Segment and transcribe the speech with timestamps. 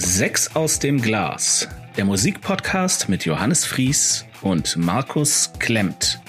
[0.00, 1.66] Sechs aus dem Glas,
[1.96, 6.20] der Musikpodcast mit Johannes Fries und Markus Klemmt.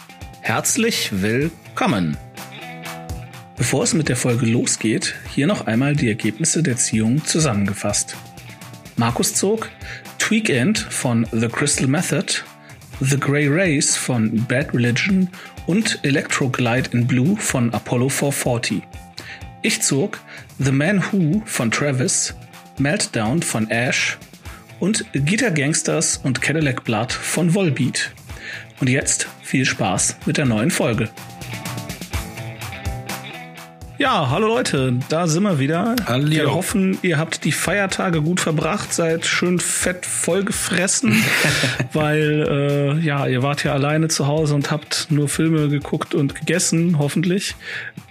[0.42, 2.18] Herzlich willkommen.
[3.58, 8.18] Bevor es mit der Folge losgeht, hier noch einmal die Ergebnisse der Ziehung zusammengefasst.
[8.96, 9.70] Markus zog
[10.18, 12.42] Tweakend von The Crystal Method,
[13.02, 15.30] The Grey Race von Bad Religion
[15.68, 18.82] und Electroglide in Blue von Apollo 440.
[19.62, 20.20] Ich zog
[20.58, 22.34] The Man Who von Travis,
[22.80, 24.18] Meltdown von Ash
[24.80, 28.12] und Guitar Gangsters und Cadillac Blood von Volbeat.
[28.80, 31.10] Und jetzt viel Spaß mit der neuen Folge.
[34.00, 35.94] Ja, hallo Leute, da sind wir wieder.
[36.06, 36.30] Hallo.
[36.30, 41.22] Wir hoffen, ihr habt die Feiertage gut verbracht, seid schön fett vollgefressen,
[41.94, 46.34] weil äh, ja, ihr wart ja alleine zu Hause und habt nur Filme geguckt und
[46.34, 47.56] gegessen, hoffentlich.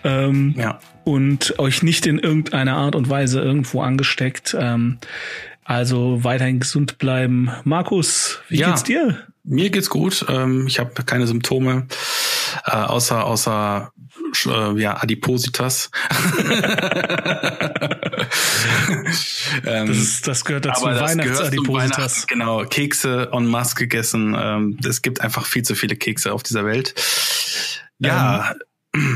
[0.04, 0.78] Ähm, Ja.
[1.04, 4.54] Und euch nicht in irgendeiner Art und Weise irgendwo angesteckt.
[4.60, 4.98] Ähm,
[5.64, 7.50] also weiterhin gesund bleiben.
[7.64, 8.68] Markus, wie Ja.
[8.68, 9.16] geht's dir?
[9.48, 10.26] Mir geht's gut.
[10.28, 11.86] Ähm, ich habe keine Symptome,
[12.66, 13.92] äh, außer außer
[14.46, 15.90] äh, ja Adipositas.
[19.64, 20.84] ähm, Das, ist, das gehört dazu.
[20.84, 21.98] Weihnachtsadipositas.
[21.98, 24.36] Weihnachten, Genau, Kekse en masse gegessen.
[24.38, 26.94] Ähm, es gibt einfach viel zu viele Kekse auf dieser Welt.
[28.00, 28.54] Ja,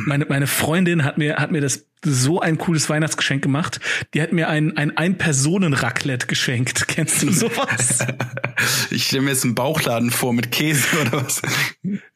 [0.06, 3.78] Meine, meine Freundin hat mir, hat mir das so ein cooles Weihnachtsgeschenk gemacht.
[4.12, 6.88] Die hat mir ein, ein Ein-Personen-Raclette geschenkt.
[6.88, 7.98] Kennst du sowas?
[8.90, 11.40] ich stelle mir jetzt einen Bauchladen vor mit Käse oder was.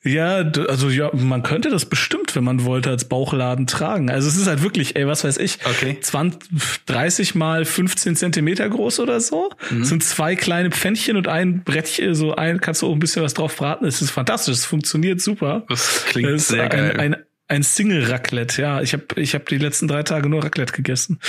[0.03, 4.11] ja, also ja, man könnte das bestimmt, wenn man wollte, als Bauchladen tragen.
[4.11, 5.99] Also es ist halt wirklich, ey, was weiß ich, Okay.
[6.01, 6.51] 20,
[6.87, 9.51] 30 mal 15 Zentimeter groß oder so.
[9.71, 9.85] Mhm.
[9.85, 13.35] Sind zwei kleine Pfännchen und ein Brettchen, so ein, kannst du auch ein bisschen was
[13.35, 13.87] drauf braten.
[13.87, 15.65] Es ist fantastisch, es funktioniert super.
[15.69, 16.93] Das klingt ist sehr geil.
[16.99, 18.81] Ein, ein Single-Raclette, ja.
[18.83, 21.21] Ich habe ich hab die letzten drei Tage nur Raclette gegessen.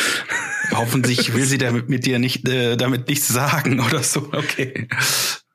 [0.72, 4.30] Hoffentlich will sie damit mit dir nicht äh, damit nichts sagen oder so.
[4.32, 4.88] Okay.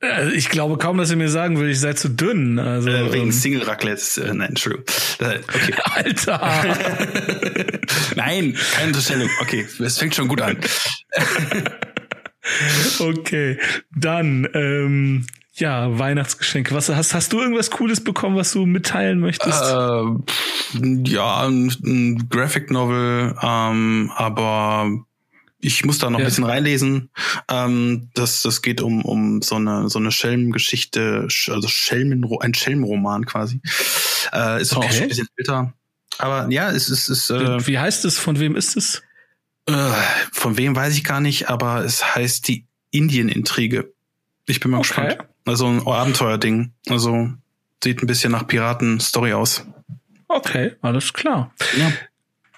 [0.03, 2.59] Äh, Ich glaube kaum, dass sie mir sagen will, ich sei zu dünn.
[2.59, 4.23] Also, Äh, wegen ähm, Single Raclette.
[4.23, 4.87] Äh, nein, Entschuldigung.
[5.21, 5.75] Äh, okay.
[5.85, 6.65] Alter.
[8.17, 9.29] Nein, keine Unterstellung.
[9.41, 10.59] Okay, es fängt schon gut an.
[13.01, 13.59] okay,
[13.97, 16.75] dann ähm, ja Weihnachtsgeschenke.
[16.75, 19.63] Was hast hast du irgendwas Cooles bekommen, was du mitteilen möchtest?
[19.63, 20.05] Äh,
[21.05, 24.91] ja, ein, ein Graphic Novel, ähm, aber
[25.61, 26.25] ich muss da noch Ja.
[26.25, 27.11] ein bisschen reinlesen.
[27.49, 32.55] Ähm, das, das geht um, um so eine, so eine Schelmengeschichte, sch- also Schelmen, ein
[32.55, 33.61] Schelmenroman quasi.
[34.33, 34.93] Äh, ist auch Okay.
[34.93, 35.73] schon ein bisschen älter.
[36.19, 38.19] Aber ja, es ist, es äh, Wie heißt es?
[38.19, 39.03] Von wem ist es?
[39.67, 39.73] Äh,
[40.33, 43.93] von wem weiß ich gar nicht, aber es heißt die Indien-Intrige.
[44.47, 45.07] Ich bin mal Okay.
[45.07, 45.29] gespannt.
[45.45, 46.73] Also ein Abenteuerding.
[46.89, 47.31] Also
[47.83, 49.67] sieht ein bisschen nach Piraten-Story aus.
[50.29, 51.53] Okay, alles klar.
[51.77, 51.93] Ja.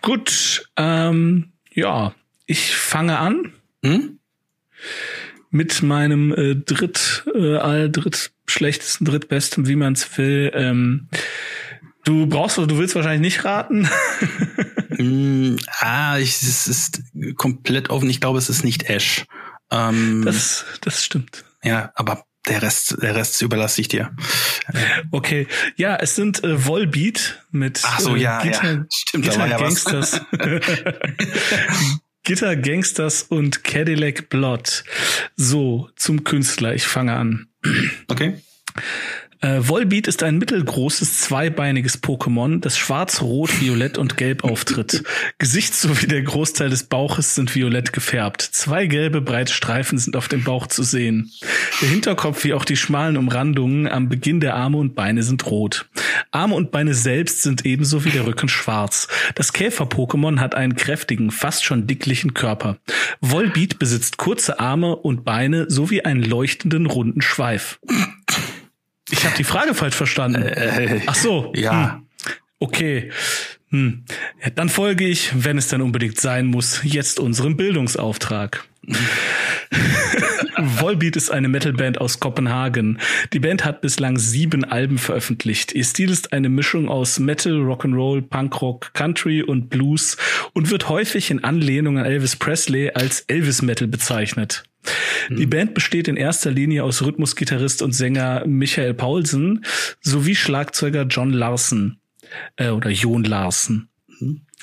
[0.03, 2.15] Gut, ähm, ja,
[2.47, 3.53] ich fange an
[3.85, 4.19] Hm?
[5.51, 10.51] mit meinem äh, dritt, äh, all dritt schlechtesten, drittbesten, wie man es will.
[10.55, 11.09] Ähm,
[12.05, 13.89] du brauchst, du willst wahrscheinlich nicht raten.
[14.99, 17.03] Mm, ah, ich, es ist
[17.37, 18.11] komplett offen.
[18.11, 19.25] Ich glaube, es ist nicht Ash.
[19.71, 21.45] Ähm, Das, das stimmt.
[21.63, 24.15] ja, aber der Rest, der Rest überlasse ich dir.
[25.11, 25.47] Okay,
[25.77, 28.85] ja, es sind äh, Volbeat mit Ach so, äh, ja, Gitar, ja.
[28.93, 29.59] Stimmt, Gitar ja.
[29.59, 30.21] Gangsters.
[32.25, 34.85] Gitter Gangsters und Cadillac Blood.
[35.37, 36.75] So, zum Künstler.
[36.75, 37.49] Ich fange an.
[38.09, 38.41] Okay.
[39.45, 45.05] Äh, Volbeat ist ein mittelgroßes, zweibeiniges Pokémon, das schwarz, rot, violett und gelb auftritt.
[45.39, 48.41] Gesicht sowie der Großteil des Bauches sind violett gefärbt.
[48.41, 51.31] Zwei gelbe, breite Streifen sind auf dem Bauch zu sehen.
[51.83, 55.91] Der Hinterkopf wie auch die schmalen Umrandungen am Beginn der Arme und Beine sind rot.
[56.31, 59.09] Arme und Beine selbst sind ebenso wie der Rücken schwarz.
[59.35, 62.79] Das Käfer-Pokémon hat einen kräftigen, fast schon dicklichen Körper.
[63.21, 67.79] Volbeat besitzt kurze Arme und Beine sowie einen leuchtenden, runden Schweif.
[69.15, 70.43] Ich habe die Frage falsch verstanden.
[70.43, 71.53] Äh, Ach so.
[71.55, 71.95] ja.
[71.95, 72.07] Hm.
[72.59, 73.13] Okay.
[73.69, 74.05] Hm.
[74.57, 78.65] Dann folge ich, wenn es dann unbedingt sein muss, jetzt unserem Bildungsauftrag.
[80.57, 82.99] Volbeat ist eine Metalband aus Kopenhagen.
[83.33, 85.73] Die Band hat bislang sieben Alben veröffentlicht.
[85.73, 90.17] Ihr Stil ist eine Mischung aus Metal, Rock'n'Roll, Punkrock, Country und Blues
[90.55, 94.65] und wird häufig in Anlehnung an Elvis Presley als Elvis Metal bezeichnet.
[95.31, 99.65] Die Band besteht in erster Linie aus Rhythmusgitarrist und Sänger Michael Paulsen
[100.01, 101.99] sowie Schlagzeuger John Larson
[102.57, 103.89] äh, oder Jon Larsen.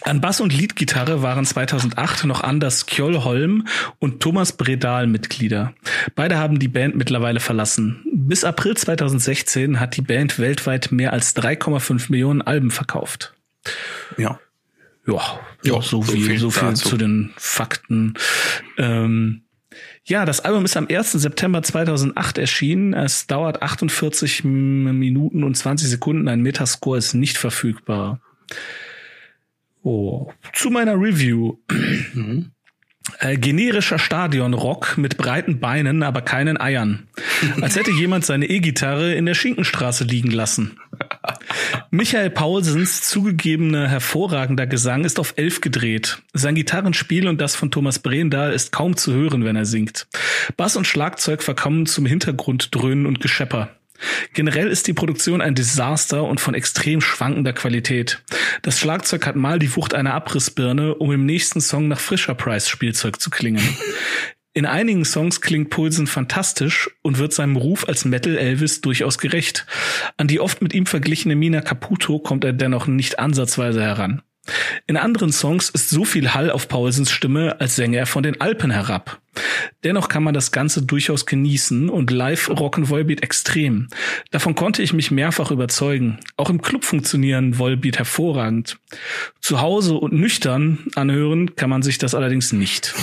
[0.03, 3.67] An Bass- und Leadgitarre waren 2008 noch Anders Kjollholm
[3.99, 5.73] und Thomas Bredal Mitglieder.
[6.15, 8.03] Beide haben die Band mittlerweile verlassen.
[8.11, 13.33] Bis April 2016 hat die Band weltweit mehr als 3,5 Millionen Alben verkauft.
[14.17, 14.39] Ja.
[15.07, 16.89] Ja, Ja, so, so viel, viel so viel dazu.
[16.89, 18.13] zu den Fakten.
[18.77, 19.43] Ähm,
[20.03, 21.11] Ja, das Album ist am 1.
[21.11, 22.93] September 2008 erschienen.
[22.93, 26.27] Es dauert 48 Minuten und 20 Sekunden.
[26.27, 28.19] Ein Metascore ist nicht verfügbar.
[29.83, 30.31] Oh.
[30.53, 31.57] Zu meiner Review.
[32.13, 32.51] Mhm.
[33.19, 37.07] Äh, generischer Stadionrock mit breiten Beinen, aber keinen Eiern.
[37.59, 40.79] Als hätte jemand seine E-Gitarre in der Schinkenstraße liegen lassen.
[41.89, 46.21] Michael Paulsens zugegebener hervorragender Gesang ist auf elf gedreht.
[46.33, 50.07] Sein Gitarrenspiel und das von Thomas Brendahl ist kaum zu hören, wenn er singt.
[50.57, 53.69] Bass und Schlagzeug verkommen zum Hintergrunddröhnen und Geschepper.
[54.33, 58.23] Generell ist die Produktion ein Desaster und von extrem schwankender Qualität.
[58.61, 62.67] Das Schlagzeug hat mal die Wucht einer Abrissbirne, um im nächsten Song nach Fisher Price
[62.67, 63.61] Spielzeug zu klingen.
[64.53, 69.65] In einigen Songs klingt Pulsen fantastisch und wird seinem Ruf als Metal Elvis durchaus gerecht.
[70.17, 74.21] An die oft mit ihm verglichene Mina Caputo kommt er dennoch nicht ansatzweise heran.
[74.87, 78.41] In anderen Songs ist so viel Hall auf Paulsens Stimme, als sänge er von den
[78.41, 79.21] Alpen herab.
[79.83, 83.87] Dennoch kann man das Ganze durchaus genießen und live rocken Volbeat extrem.
[84.31, 86.19] Davon konnte ich mich mehrfach überzeugen.
[86.35, 88.79] Auch im Club funktionieren Volbeat hervorragend.
[89.39, 92.93] Zu Hause und nüchtern anhören kann man sich das allerdings nicht.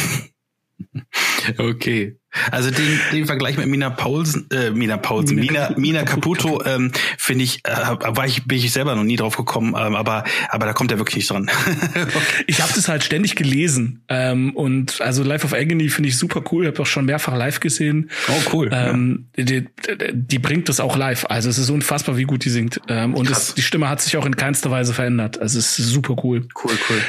[1.56, 2.16] Okay.
[2.50, 7.44] Also den, den Vergleich mit Mina Paulsen, äh, Mina Paulsen, Mina, Mina Caputo, ähm, finde
[7.44, 10.74] ich, äh, war ich, bin ich selber noch nie drauf gekommen, ähm, aber, aber da
[10.74, 11.50] kommt er wirklich nicht dran.
[11.94, 12.44] okay.
[12.46, 16.44] Ich habe das halt ständig gelesen ähm, und also Life of Agony finde ich super
[16.52, 16.64] cool.
[16.64, 18.10] Ich habe auch schon mehrfach live gesehen.
[18.28, 18.68] Oh cool.
[18.72, 19.44] Ähm, ja.
[19.44, 19.68] die,
[20.12, 21.24] die bringt das auch live.
[21.30, 22.80] Also es ist unfassbar, wie gut die singt.
[22.88, 25.40] Ähm, und es, die Stimme hat sich auch in keinster Weise verändert.
[25.40, 26.46] Also es ist super cool.
[26.62, 27.02] Cool, cool.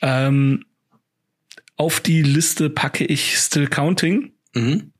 [0.00, 0.64] Ähm,
[1.76, 4.32] auf die Liste packe ich Still Counting.
[4.54, 4.92] Mhm.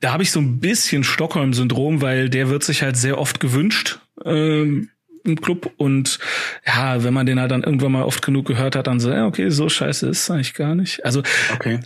[0.00, 3.98] Da habe ich so ein bisschen Stockholm-Syndrom, weil der wird sich halt sehr oft gewünscht
[4.24, 4.90] ähm,
[5.24, 6.18] im Club und
[6.66, 9.26] ja, wenn man den halt dann irgendwann mal oft genug gehört hat, dann so, ja,
[9.26, 11.04] okay, so scheiße ist es eigentlich gar nicht.
[11.04, 11.22] Also,
[11.54, 11.80] okay.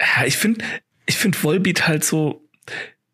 [0.00, 0.64] ja, ich finde,
[1.06, 2.42] ich finde Volbeat halt so,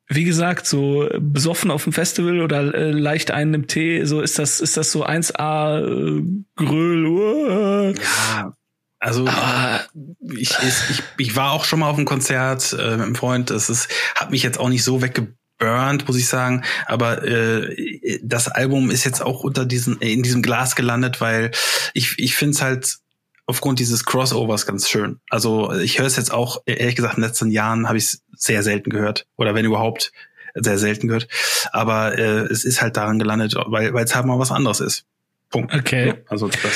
[0.09, 4.39] wie gesagt, so besoffen auf dem Festival oder äh, leicht einen im Tee, so ist
[4.39, 6.23] das, ist das so 1A äh,
[6.57, 7.07] Gröl.
[7.07, 7.93] Uh.
[7.93, 8.57] Ja,
[9.01, 9.81] also ah.
[10.21, 13.49] ich, ich, ich war auch schon mal auf einem Konzert äh, mit einem Freund.
[13.49, 16.65] Das ist, hat mich jetzt auch nicht so weggeburnt, muss ich sagen.
[16.85, 21.51] Aber äh, das Album ist jetzt auch unter diesen in diesem Glas gelandet, weil
[21.95, 22.99] ich ich finde es halt
[23.47, 25.19] aufgrund dieses Crossovers ganz schön.
[25.31, 28.23] Also ich höre es jetzt auch ehrlich gesagt in den letzten Jahren habe ich es
[28.37, 30.13] sehr selten gehört oder wenn überhaupt
[30.55, 31.27] sehr selten gehört.
[31.73, 35.07] Aber äh, es ist halt daran gelandet, weil weil es halt mal was anderes ist.
[35.49, 35.75] Punkt.
[35.75, 36.17] Okay.
[36.29, 36.73] Also das.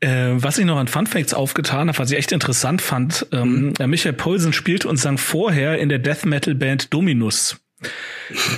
[0.00, 3.74] Äh, was ich noch an Fun Facts aufgetan habe, was ich echt interessant fand, ähm,
[3.78, 3.90] mhm.
[3.90, 7.60] Michael Poulsen spielt und sang vorher in der Death Metal Band Dominus.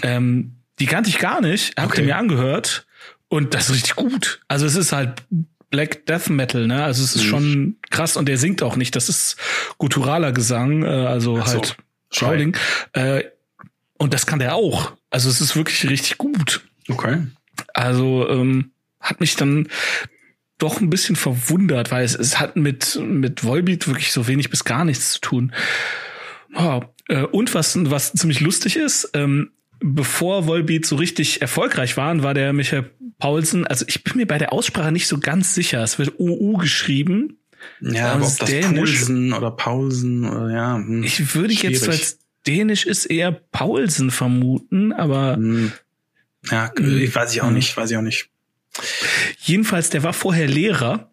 [0.02, 2.02] ähm, die kannte ich gar nicht, hab okay.
[2.02, 2.86] mir angehört
[3.28, 4.40] und das ist richtig gut.
[4.48, 5.22] Also es ist halt
[5.70, 6.84] Black Death Metal, ne?
[6.84, 7.28] Also es ist mhm.
[7.28, 8.94] schon krass und der singt auch nicht.
[8.94, 9.36] Das ist
[9.78, 11.76] gutturaler Gesang, äh, also so, halt
[12.10, 12.56] Shouting.
[12.92, 13.24] Äh,
[13.98, 14.92] und das kann der auch.
[15.10, 16.62] Also es ist wirklich richtig gut.
[16.88, 17.26] Okay.
[17.74, 19.68] Also ähm, hat mich dann
[20.62, 24.64] doch ein bisschen verwundert, weil es, es hat mit, mit Volbeat wirklich so wenig bis
[24.64, 25.52] gar nichts zu tun.
[26.54, 32.22] Oh, äh, und was, was ziemlich lustig ist, ähm, bevor Volbeat so richtig erfolgreich waren,
[32.22, 35.82] war der Michael Paulsen, also ich bin mir bei der Aussprache nicht so ganz sicher.
[35.82, 37.38] Es wird OU geschrieben.
[37.80, 38.98] Ja, aber ob das Dänisch.
[38.98, 40.76] Paulsen oder Paulsen oder ja.
[40.76, 41.62] Hm, ich würde schwierig.
[41.62, 45.72] jetzt als Dänisch ist eher Paulsen vermuten, aber hm.
[46.50, 47.54] ja, ich weiß ich auch hm.
[47.54, 48.28] nicht, weiß ich auch nicht.
[49.44, 51.10] Jedenfalls, der war vorher Lehrer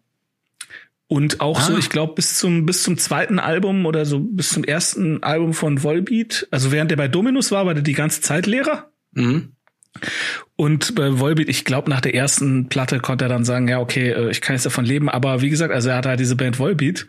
[1.08, 1.62] und auch ah.
[1.62, 5.54] so, ich glaube, bis zum bis zum zweiten Album oder so bis zum ersten Album
[5.54, 8.90] von Volbeat, also während der bei Dominus war, war der die ganze Zeit Lehrer.
[9.12, 9.52] Mhm.
[10.54, 14.10] Und bei Volbeat, ich glaube, nach der ersten Platte konnte er dann sagen, ja, okay,
[14.10, 15.08] äh, ich kann jetzt davon leben.
[15.08, 17.06] Aber wie gesagt, also er hatte halt diese Band Volbeat.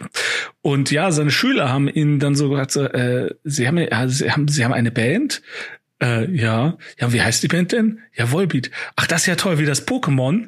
[0.62, 4.32] Und ja, seine Schüler haben ihn dann so gesagt, so, äh, sie haben, also sie
[4.32, 5.44] haben, sie haben eine Band.
[6.01, 6.78] Äh, ja.
[7.00, 8.00] Ja, wie heißt die Band denn?
[8.16, 8.72] Ja, Volbeat.
[8.96, 10.48] Ach, das ist ja toll, wie das Pokémon.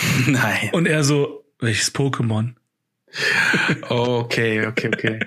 [0.26, 0.70] Nein.
[0.72, 2.54] Und er so, welches Pokémon?
[3.88, 5.18] Okay, okay, okay.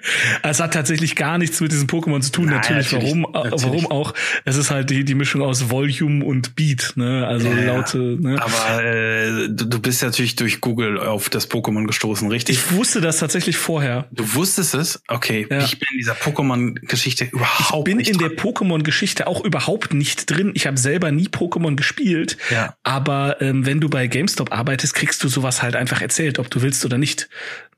[0.44, 2.46] Es hat tatsächlich gar nichts mit diesem Pokémon zu tun.
[2.46, 3.64] Nein, natürlich, natürlich, warum, natürlich.
[3.64, 4.14] warum auch?
[4.46, 7.26] Es ist halt die, die Mischung aus Volume und Beat, ne?
[7.28, 7.98] Also ja, laute.
[7.98, 8.42] Ne?
[8.42, 12.58] Aber äh, du, du bist natürlich durch Google auf das Pokémon gestoßen, richtig?
[12.58, 14.08] Ich wusste das tatsächlich vorher.
[14.12, 15.02] Du wusstest es?
[15.08, 15.48] Okay.
[15.50, 15.60] Ja.
[15.60, 18.30] Ich bin in dieser Pokémon-Geschichte überhaupt Ich bin in dran.
[18.30, 20.52] der Pokémon-Geschichte auch überhaupt nicht drin.
[20.54, 22.38] Ich habe selber nie Pokémon gespielt.
[22.50, 22.76] Ja.
[22.84, 26.62] Aber ähm, wenn du bei GameStop arbeitest, kriegst du sowas halt einfach erzählt, ob du
[26.62, 27.30] willst oder nicht.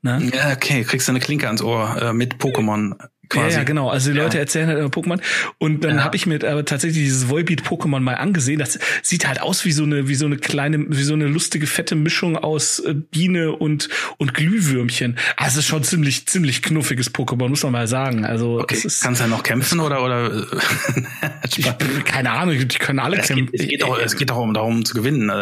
[0.04, 0.30] Ne?
[0.34, 2.94] Ja, okay, kriegst du eine Klinke ans Ohr äh, mit Pokémon.
[3.30, 3.52] Quasi.
[3.52, 3.88] Ja, ja, genau.
[3.88, 4.42] Also die Leute ja.
[4.42, 5.18] erzählen halt immer Pokémon.
[5.56, 6.04] Und dann ja.
[6.04, 8.58] habe ich mir aber tatsächlich dieses Volbeat-Pokémon mal angesehen.
[8.58, 11.66] Das sieht halt aus wie so eine, wie so eine kleine, wie so eine lustige,
[11.66, 15.16] fette Mischung aus äh, Biene und, und Glühwürmchen.
[15.36, 18.26] Also es ist schon ziemlich, ziemlich knuffiges Pokémon, muss man mal sagen.
[18.26, 18.74] Also okay.
[18.74, 20.46] es ist, Kannst du ja noch kämpfen oder, oder?
[21.48, 21.64] ich,
[22.04, 23.52] keine Ahnung, die können alle es kämpfen.
[23.52, 25.32] Geht, es geht auch, es geht auch um, darum zu gewinnen.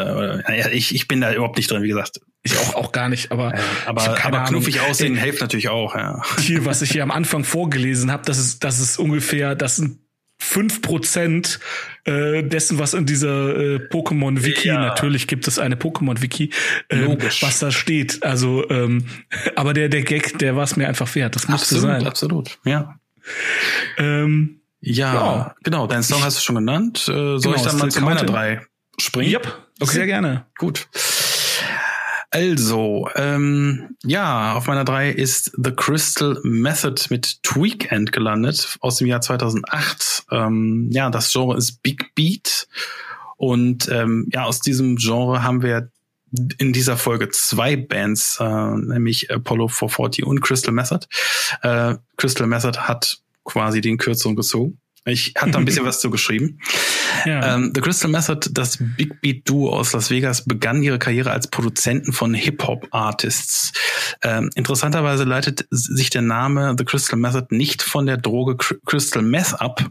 [0.70, 2.20] Ich, ich bin da überhaupt nicht drin, wie gesagt.
[2.44, 6.22] Ich auch, auch gar nicht, aber, ja, aber, aber knuffig aussehen hilft natürlich auch, ja.
[6.40, 9.98] Hier, was ich hier am Anfang vorgelesen habe, das ist, das ist ungefähr, das sind
[10.42, 11.60] fünf Prozent
[12.04, 14.80] äh, dessen, was in dieser äh, Pokémon-Wiki, ja.
[14.80, 16.50] natürlich gibt es eine Pokémon-Wiki,
[16.88, 17.06] äh,
[17.40, 18.24] was da steht.
[18.24, 19.06] Also, ähm,
[19.54, 21.36] aber der, der Gag, der war es mir einfach wert.
[21.36, 22.06] Das musste absolut, sein.
[22.06, 22.98] Absolut, ja.
[23.98, 25.86] Ähm, ja, ja, genau.
[25.86, 27.02] Deinen Song hast du schon genannt.
[27.02, 28.66] Äh, soll genau, ich dann mal zu meiner drei
[28.98, 29.32] springen?
[29.32, 29.46] Yep.
[29.80, 29.92] Okay.
[29.92, 30.46] Sehr gerne.
[30.58, 30.88] Gut.
[32.34, 39.06] Also, ähm, ja, auf meiner drei ist The Crystal Method mit Tweakend gelandet aus dem
[39.06, 40.24] Jahr 2008.
[40.30, 42.68] Ähm, ja, das Genre ist Big Beat.
[43.36, 45.90] Und ähm, ja, aus diesem Genre haben wir
[46.56, 51.06] in dieser Folge zwei Bands, äh, nämlich Apollo 440 und Crystal Method.
[51.60, 54.78] Äh, Crystal Method hat quasi den Kürzung gezogen.
[55.04, 56.58] Ich hatte ein bisschen was zu geschrieben.
[57.26, 57.54] Ja.
[57.54, 61.48] Ähm, The Crystal Method, das Big Beat Duo aus Las Vegas, begann ihre Karriere als
[61.48, 63.72] Produzenten von Hip-Hop-Artists.
[64.22, 69.60] Ähm, interessanterweise leitet sich der Name The Crystal Method nicht von der Droge Crystal Meth
[69.60, 69.90] ab,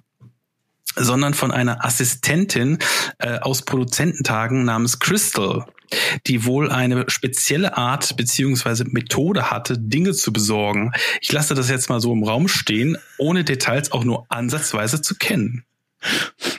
[0.96, 2.80] sondern von einer Assistentin
[3.20, 5.66] äh, aus Produzententagen namens Crystal,
[6.28, 10.92] die wohl eine spezielle Art beziehungsweise Methode hatte, Dinge zu besorgen.
[11.22, 15.16] Ich lasse das jetzt mal so im Raum stehen, ohne Details auch nur ansatzweise zu
[15.16, 15.66] kennen.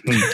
[0.04, 0.22] Hm.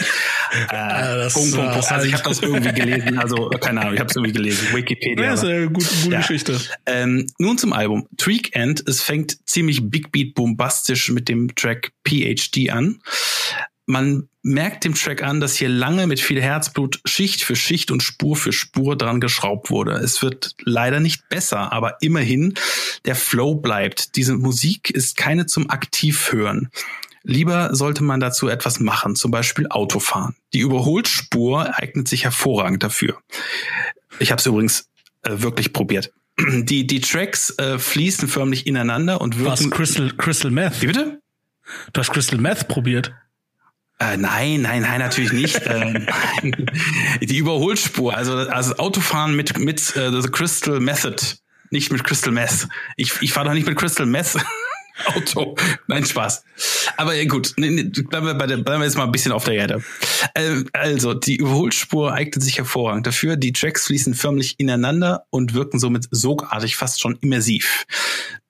[0.50, 1.92] Äh, das, Punkt, Punkt, Punkt.
[1.92, 4.68] Also ich habe das irgendwie gelesen, also keine Ahnung, ich habe es irgendwie gelesen.
[4.72, 5.26] Wikipedia.
[5.26, 6.20] Ja, ist eine gute, gute ja.
[6.20, 6.58] Geschichte.
[6.86, 8.08] Ähm, nun zum Album.
[8.16, 13.00] Tweak End, es fängt ziemlich Big Beat bombastisch mit dem Track PhD an.
[13.90, 18.02] Man merkt dem Track an, dass hier lange mit viel Herzblut Schicht für Schicht und
[18.02, 19.92] Spur für Spur dran geschraubt wurde.
[19.92, 22.52] Es wird leider nicht besser, aber immerhin
[23.06, 24.14] der Flow bleibt.
[24.16, 26.68] Diese Musik ist keine zum Aktivhören.
[27.22, 30.36] Lieber sollte man dazu etwas machen, zum Beispiel Autofahren.
[30.52, 33.16] Die Überholspur eignet sich hervorragend dafür.
[34.18, 34.90] Ich habe es übrigens
[35.22, 36.12] äh, wirklich probiert.
[36.38, 39.50] Die, die Tracks äh, fließen förmlich ineinander und wirken.
[39.50, 40.82] Was, Crystal, Crystal Meth?
[40.82, 41.22] Wie bitte?
[41.94, 43.14] Du hast Crystal Meth probiert?
[44.00, 45.60] Äh, nein, nein, nein, natürlich nicht.
[45.66, 46.06] ähm,
[47.20, 51.16] die Überholspur, also, also Autofahren mit, mit äh, The Crystal Method,
[51.70, 52.68] nicht mit Crystal Meth.
[52.96, 54.36] Ich, ich fahre doch nicht mit Crystal Meth.
[55.06, 55.56] Auto.
[55.86, 56.44] Nein, Spaß.
[56.96, 59.82] Aber gut, bleiben wir, bei der, bleiben wir jetzt mal ein bisschen auf der Erde.
[60.34, 63.36] Ähm, also, die Überholspur eignet sich hervorragend dafür.
[63.36, 67.86] Die Tracks fließen förmlich ineinander und wirken somit sogartig, fast schon immersiv.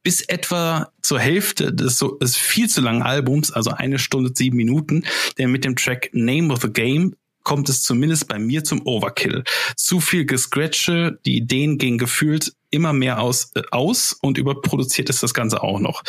[0.02, 5.04] Bis etwa zur Hälfte des, des viel zu langen Albums, also eine Stunde sieben Minuten,
[5.36, 7.14] der mit dem Track Name of the Game
[7.48, 9.42] kommt es zumindest bei mir zum Overkill.
[9.74, 15.22] Zu viel Gescratche, die Ideen gehen gefühlt immer mehr aus, äh, aus und überproduziert ist
[15.22, 16.02] das Ganze auch noch.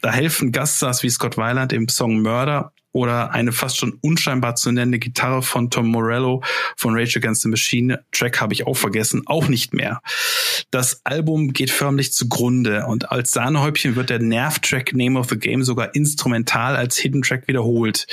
[0.00, 4.72] Da helfen Gaststars wie Scott Weiland im Song Murder oder eine fast schon unscheinbar zu
[4.72, 6.42] nennende Gitarre von Tom Morello
[6.76, 8.04] von Rage Against the Machine.
[8.12, 10.00] Track habe ich auch vergessen, auch nicht mehr.
[10.70, 15.62] Das Album geht förmlich zugrunde und als Sahnehäubchen wird der Nerv-Track Name of the Game
[15.62, 18.06] sogar instrumental als Hidden Track wiederholt.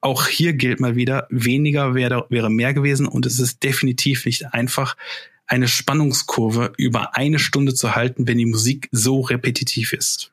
[0.00, 4.52] Auch hier gilt mal wieder, weniger wäre, wäre mehr gewesen und es ist definitiv nicht
[4.52, 4.96] einfach,
[5.52, 10.32] eine Spannungskurve über eine Stunde zu halten, wenn die Musik so repetitiv ist.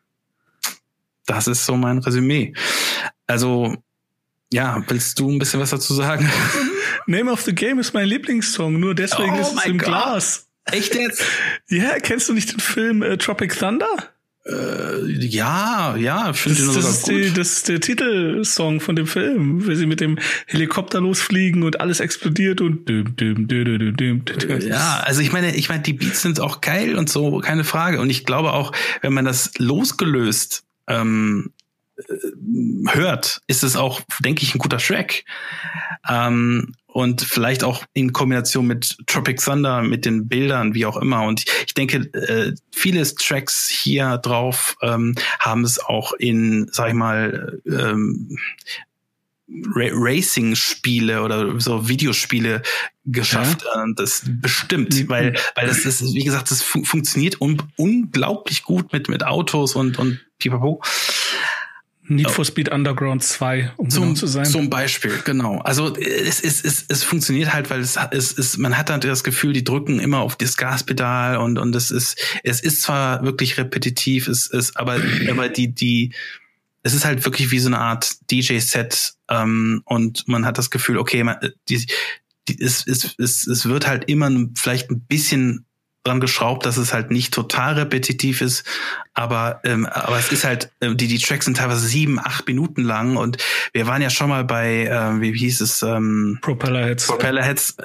[1.25, 2.53] Das ist so mein Resümee.
[3.27, 3.75] Also,
[4.49, 6.31] ja, willst du ein bisschen was dazu sagen?
[7.05, 9.87] Name of the Game ist mein Lieblingssong, nur deswegen oh ist es im God.
[9.87, 10.47] Glas.
[10.63, 11.25] Echt jetzt?
[11.67, 13.89] Ja, kennst du nicht den Film äh, Tropic Thunder?
[14.49, 17.13] Äh, ja, ja, finde ich das, das ist gut.
[17.13, 21.79] Die, das ist der Titelsong von dem Film, wenn sie mit dem Helikopter losfliegen und
[21.81, 24.61] alles explodiert und düm, düm, düm, düm, düm, düm.
[24.61, 27.99] Ja, also ich meine, ich meine, die Beats sind auch geil und so, keine Frage.
[28.01, 31.51] Und ich glaube auch, wenn man das losgelöst ähm,
[31.97, 35.25] äh, hört, ist es auch, denke ich, ein guter Track.
[36.09, 41.23] Ähm, und vielleicht auch in Kombination mit Tropic Thunder, mit den Bildern, wie auch immer.
[41.23, 46.93] Und ich denke, äh, viele Tracks hier drauf ähm, haben es auch in, sag ich
[46.95, 48.37] mal, ähm,
[49.49, 52.63] Racing-Spiele oder so Videospiele
[53.05, 53.63] geschafft.
[53.63, 53.85] Ja.
[53.95, 59.07] Das bestimmt, weil, weil das ist, wie gesagt, das fun funktioniert un unglaublich gut mit,
[59.07, 60.83] mit Autos und, und pipapo.
[62.09, 64.45] Need for Speed Underground 2, um zum, genau zu sein.
[64.45, 65.59] Zum Beispiel, genau.
[65.59, 69.23] Also es, es, es, es funktioniert halt, weil es, es, es man hat halt das
[69.23, 73.57] Gefühl, die drücken immer auf das Gaspedal und, und es ist, es ist zwar wirklich
[73.57, 74.99] repetitiv, es ist, aber,
[75.29, 76.13] aber die, die,
[76.81, 80.97] es ist halt wirklich wie so eine Art DJ-Set ähm, und man hat das Gefühl,
[80.97, 81.37] okay, man,
[81.69, 81.85] die,
[82.47, 85.65] die, es, es, es, es wird halt immer vielleicht ein bisschen
[86.03, 88.65] dran geschraubt, dass es halt nicht total repetitiv ist,
[89.13, 92.83] aber ähm, aber es ist halt äh, die die Tracks sind teilweise sieben acht Minuten
[92.83, 93.37] lang und
[93.73, 97.77] wir waren ja schon mal bei äh, wie hieß es ähm, Propellerheads Propellerheads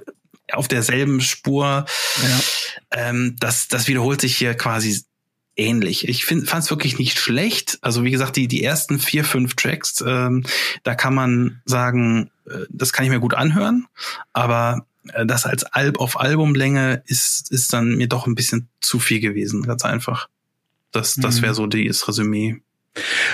[0.52, 1.86] auf derselben Spur.
[2.22, 2.40] Ja.
[2.92, 5.02] Ähm, das das wiederholt sich hier quasi
[5.56, 6.08] ähnlich.
[6.08, 7.78] Ich fand es wirklich nicht schlecht.
[7.80, 10.44] Also wie gesagt, die die ersten vier fünf Tracks, ähm,
[10.82, 13.86] da kann man sagen, äh, das kann ich mir gut anhören,
[14.32, 14.86] aber
[15.26, 19.62] das als Alb auf Albumlänge ist, ist dann mir doch ein bisschen zu viel gewesen,
[19.62, 20.28] ganz einfach.
[20.92, 21.56] Das, das wäre mhm.
[21.56, 22.56] so das Resümee.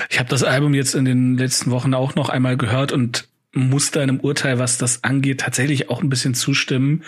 [0.09, 3.91] Ich habe das Album jetzt in den letzten Wochen auch noch einmal gehört und muss
[3.91, 7.03] deinem Urteil, was das angeht, tatsächlich auch ein bisschen zustimmen.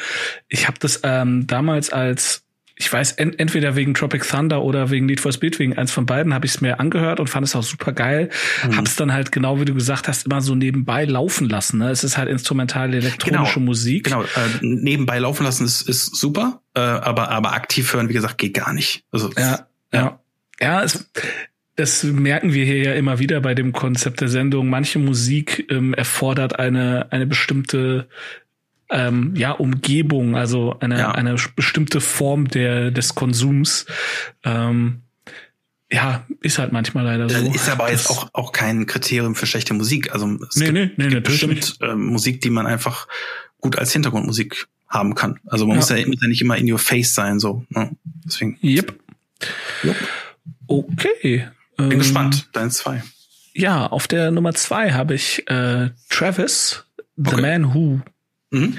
[0.49, 2.42] Ich habe das ähm, damals als
[2.75, 6.05] ich weiß, ent entweder wegen Tropic Thunder oder wegen Need for Speed, wegen eins von
[6.05, 8.29] beiden, habe ich es mir angehört und fand es auch super geil.
[8.65, 8.77] Mhm.
[8.77, 11.77] Hab's dann halt genau wie du gesagt hast, immer so nebenbei laufen lassen.
[11.79, 11.91] Ne?
[11.91, 13.65] Es ist halt instrumentale elektronische genau.
[13.65, 14.05] Musik.
[14.05, 14.27] Genau, äh,
[14.61, 18.73] nebenbei laufen lassen ist, ist super, äh, aber, aber aktiv hören, wie gesagt, geht gar
[18.73, 19.03] nicht.
[19.11, 19.99] Also, ja, ja.
[19.99, 20.19] ja.
[20.59, 21.09] ja es,
[21.75, 24.69] das merken wir hier ja immer wieder bei dem Konzept der Sendung.
[24.69, 28.07] Manche Musik ähm, erfordert eine, eine bestimmte
[28.89, 31.11] ähm, ja, Umgebung, also eine, ja.
[31.11, 33.85] eine bestimmte Form der, des Konsums.
[34.43, 35.01] Ähm,
[35.91, 37.51] ja, ist halt manchmal leider so.
[37.53, 40.11] Ist aber jetzt auch, auch kein Kriterium für schlechte Musik.
[40.11, 43.07] Also es nee, gibt, nee, nee, gibt bestimmt äh, Musik, die man einfach
[43.59, 45.39] gut als Hintergrundmusik haben kann.
[45.45, 45.81] Also man ja.
[45.81, 47.65] muss, ja, muss ja nicht immer in your face sein, so.
[47.69, 47.91] Ne?
[48.25, 48.57] Deswegen.
[48.63, 48.99] Yep.
[49.83, 49.95] yep.
[50.67, 51.47] Okay.
[51.77, 52.49] Bin ähm, gespannt.
[52.53, 53.03] Dein zwei.
[53.53, 56.85] Ja, auf der Nummer zwei habe ich äh, Travis,
[57.17, 57.41] The okay.
[57.41, 58.01] Man Who
[58.53, 58.77] Mhm.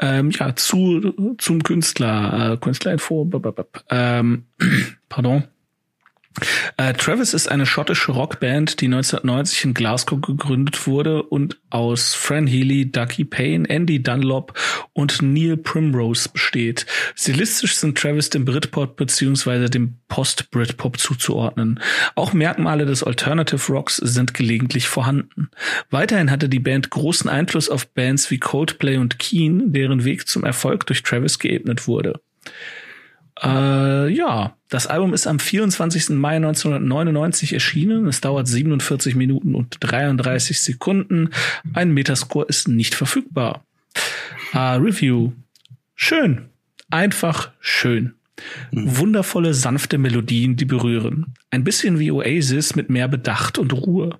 [0.00, 3.28] Ähm, ja, zu, zum Künstler, äh, Künstlerinfo,
[3.90, 4.44] ähm,
[5.08, 5.44] pardon.
[6.76, 12.46] Äh, Travis ist eine schottische Rockband, die 1990 in Glasgow gegründet wurde und aus Fran
[12.46, 14.58] Healy, Ducky Payne, Andy Dunlop
[14.92, 16.86] und Neil Primrose besteht.
[17.14, 19.68] Stilistisch sind Travis dem Britpop bzw.
[19.68, 21.80] dem Post-Britpop zuzuordnen.
[22.14, 25.50] Auch Merkmale des Alternative Rocks sind gelegentlich vorhanden.
[25.90, 30.44] Weiterhin hatte die Band großen Einfluss auf Bands wie Coldplay und Keen, deren Weg zum
[30.44, 32.20] Erfolg durch Travis geebnet wurde.
[33.42, 36.10] Äh, ja, das Album ist am 24.
[36.10, 38.06] Mai 1999 erschienen.
[38.06, 41.30] Es dauert 47 Minuten und 33 Sekunden.
[41.72, 43.64] Ein Metascore ist nicht verfügbar.
[44.52, 45.32] Äh, Review.
[45.94, 46.48] Schön.
[46.90, 48.14] Einfach schön.
[48.70, 48.98] Mhm.
[48.98, 51.34] Wundervolle, sanfte Melodien, die berühren.
[51.50, 54.18] Ein bisschen wie Oasis mit mehr Bedacht und Ruhe.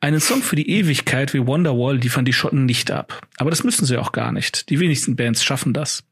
[0.00, 3.26] Einen Song für die Ewigkeit wie Wonderwall liefern die Schotten nicht ab.
[3.36, 4.68] Aber das müssen sie auch gar nicht.
[4.68, 6.04] Die wenigsten Bands schaffen das.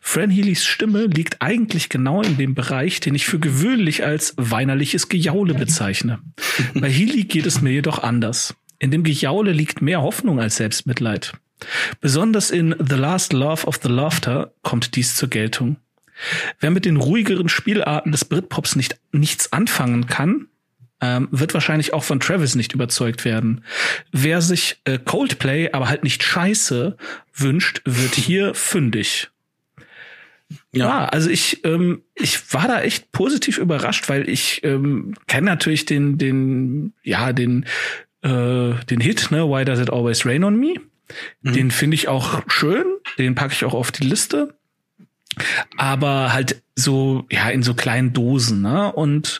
[0.00, 5.08] Fran Healys Stimme liegt eigentlich genau in dem Bereich, den ich für gewöhnlich als weinerliches
[5.08, 6.18] Gejaule bezeichne.
[6.74, 8.54] Bei Healy geht es mir jedoch anders.
[8.78, 11.34] In dem Gejaule liegt mehr Hoffnung als Selbstmitleid.
[12.00, 15.76] Besonders in The Last Love of the Laughter kommt dies zur Geltung.
[16.58, 20.48] Wer mit den ruhigeren Spielarten des Britpops nicht, nichts anfangen kann,
[21.00, 23.64] ähm, wird wahrscheinlich auch von Travis nicht überzeugt werden.
[24.12, 26.96] Wer sich äh, Coldplay, aber halt nicht scheiße
[27.34, 29.30] wünscht, wird hier fündig.
[30.72, 35.46] Ja, ja also ich, ähm, ich war da echt positiv überrascht, weil ich ähm, kenne
[35.46, 37.64] natürlich den, den, ja, den,
[38.22, 40.74] äh, den Hit, ne, Why Does It Always Rain on Me?
[41.42, 41.52] Mhm.
[41.52, 42.84] Den finde ich auch schön,
[43.18, 44.54] den packe ich auch auf die Liste.
[45.76, 48.92] Aber halt so, ja, in so kleinen Dosen, ne?
[48.92, 49.38] Und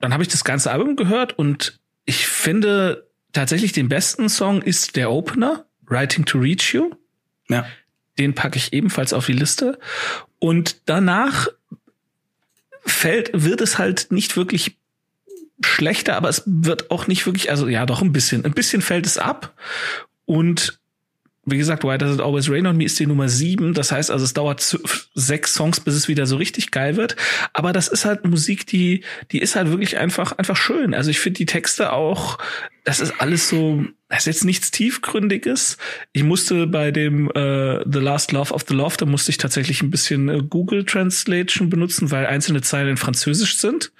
[0.00, 4.96] dann habe ich das ganze Album gehört und ich finde tatsächlich den besten Song ist
[4.96, 6.90] der Opener, Writing to Reach You.
[7.48, 7.66] Ja.
[8.18, 9.78] Den packe ich ebenfalls auf die Liste.
[10.38, 11.48] Und danach
[12.86, 14.76] fällt, wird es halt nicht wirklich
[15.64, 18.44] schlechter, aber es wird auch nicht wirklich, also ja, doch ein bisschen.
[18.44, 19.54] Ein bisschen fällt es ab.
[20.26, 20.78] Und
[21.46, 23.74] wie gesagt, Why Does It Always Rain on Me ist die Nummer sieben.
[23.74, 24.78] Das heißt also, es dauert
[25.14, 27.16] sechs Songs, bis es wieder so richtig geil wird.
[27.52, 30.94] Aber das ist halt Musik, die, die ist halt wirklich einfach, einfach schön.
[30.94, 32.38] Also ich finde die Texte auch,
[32.84, 35.76] das ist alles so, das ist jetzt nichts Tiefgründiges.
[36.12, 39.82] Ich musste bei dem äh, The Last Love of the Love, da musste ich tatsächlich
[39.82, 43.92] ein bisschen äh, Google Translation benutzen, weil einzelne Zeilen in Französisch sind.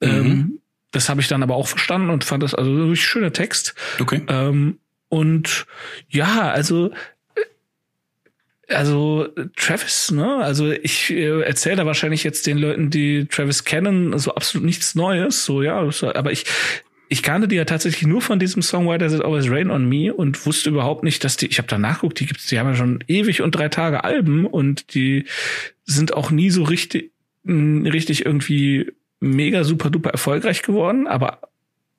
[0.00, 0.08] Mhm.
[0.08, 0.58] Ähm,
[0.92, 3.74] das habe ich dann aber auch verstanden und fand das also wirklich schöner Text.
[4.00, 4.22] Okay.
[4.28, 5.66] Ähm, und
[6.08, 6.90] ja, also
[8.68, 10.36] also Travis, ne?
[10.38, 14.96] Also ich äh, erzähle da wahrscheinlich jetzt den Leuten, die Travis kennen, so absolut nichts
[14.96, 15.44] Neues.
[15.44, 15.78] So ja,
[16.14, 16.46] aber ich
[17.08, 19.88] ich kannte die ja tatsächlich nur von diesem Song Why Does It Always Rain on
[19.88, 21.46] Me und wusste überhaupt nicht, dass die.
[21.46, 24.44] Ich habe da nachguckt, die gibt's, die haben ja schon ewig und drei Tage Alben
[24.44, 25.26] und die
[25.84, 27.12] sind auch nie so richtig
[27.44, 28.90] richtig irgendwie
[29.20, 31.42] mega super duper erfolgreich geworden, aber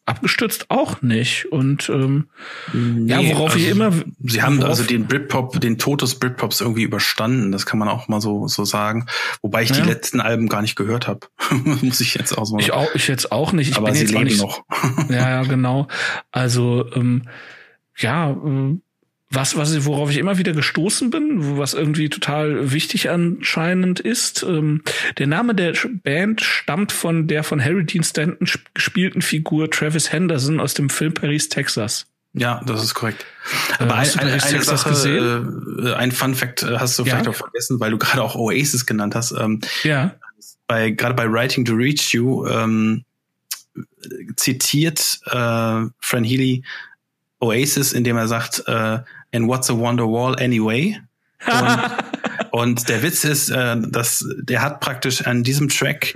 [0.08, 1.52] abgestürzt auch nicht.
[1.52, 2.30] Und ähm,
[2.74, 3.92] nee, ja, worauf also, ich immer.
[4.24, 7.52] Sie haben also den Britpop, den Tod des Britpops irgendwie überstanden.
[7.52, 9.06] Das kann man auch mal so so sagen.
[9.42, 9.76] Wobei ich ja.
[9.76, 11.28] die letzten Alben gar nicht gehört habe.
[11.82, 12.58] Muss ich jetzt auch so.
[12.58, 13.72] Ich auch, ich jetzt auch nicht.
[13.72, 14.64] Ich Aber sie leben nicht, noch.
[15.10, 15.88] ja, ja, genau.
[16.32, 17.24] Also ähm,
[17.98, 18.32] ja.
[18.32, 18.78] Äh,
[19.30, 24.84] was, was, worauf ich immer wieder gestoßen bin, was irgendwie total wichtig anscheinend ist, ähm,
[25.18, 30.60] der Name der Band stammt von der von Harry Dean Stanton gespielten Figur Travis Henderson
[30.60, 32.06] aus dem Film Paris, Texas.
[32.34, 33.26] Ja, das ist korrekt.
[33.80, 35.86] Äh, Aber hast eine, eine, eine Sache, gesehen?
[35.86, 37.16] Äh, ein Fun Fact äh, hast du ja?
[37.16, 39.32] vielleicht auch vergessen, weil du gerade auch Oasis genannt hast.
[39.32, 40.16] Ähm, ja.
[40.68, 43.04] Bei, gerade bei Writing to Reach You ähm,
[44.36, 46.64] zitiert äh, Fran Healy
[47.40, 49.00] Oasis, indem er sagt, äh,
[49.34, 51.00] and what's a wonder wall anyway?
[51.46, 51.80] Und,
[52.52, 56.14] und der Witz ist, äh, dass der hat praktisch an diesem Track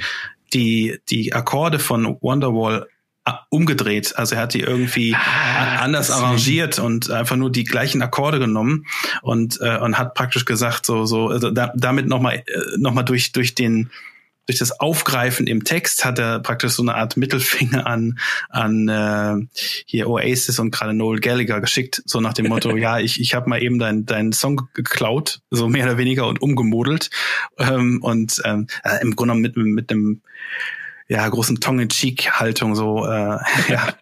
[0.53, 2.87] die, die Akkorde von Wonderwall
[3.25, 4.17] äh, umgedreht.
[4.17, 8.87] Also er hat die irgendwie ah, anders arrangiert und einfach nur die gleichen Akkorde genommen
[9.21, 12.43] und äh, und hat praktisch gesagt so so also da, damit noch mal äh,
[12.77, 13.91] noch mal durch durch den
[14.47, 19.47] durch das Aufgreifen im Text hat er praktisch so eine Art Mittelfinger an, an äh,
[19.85, 23.49] hier Oasis und gerade Noel Gallagher geschickt, so nach dem Motto, ja, ich, ich habe
[23.49, 27.09] mal eben deinen deinen Song geklaut, so mehr oder weniger und umgemodelt.
[27.57, 30.21] Ähm, und ähm, äh, im Grunde mit, mit einem
[31.07, 33.93] ja, großen Tongue-in-Cheek-Haltung so, äh, ja,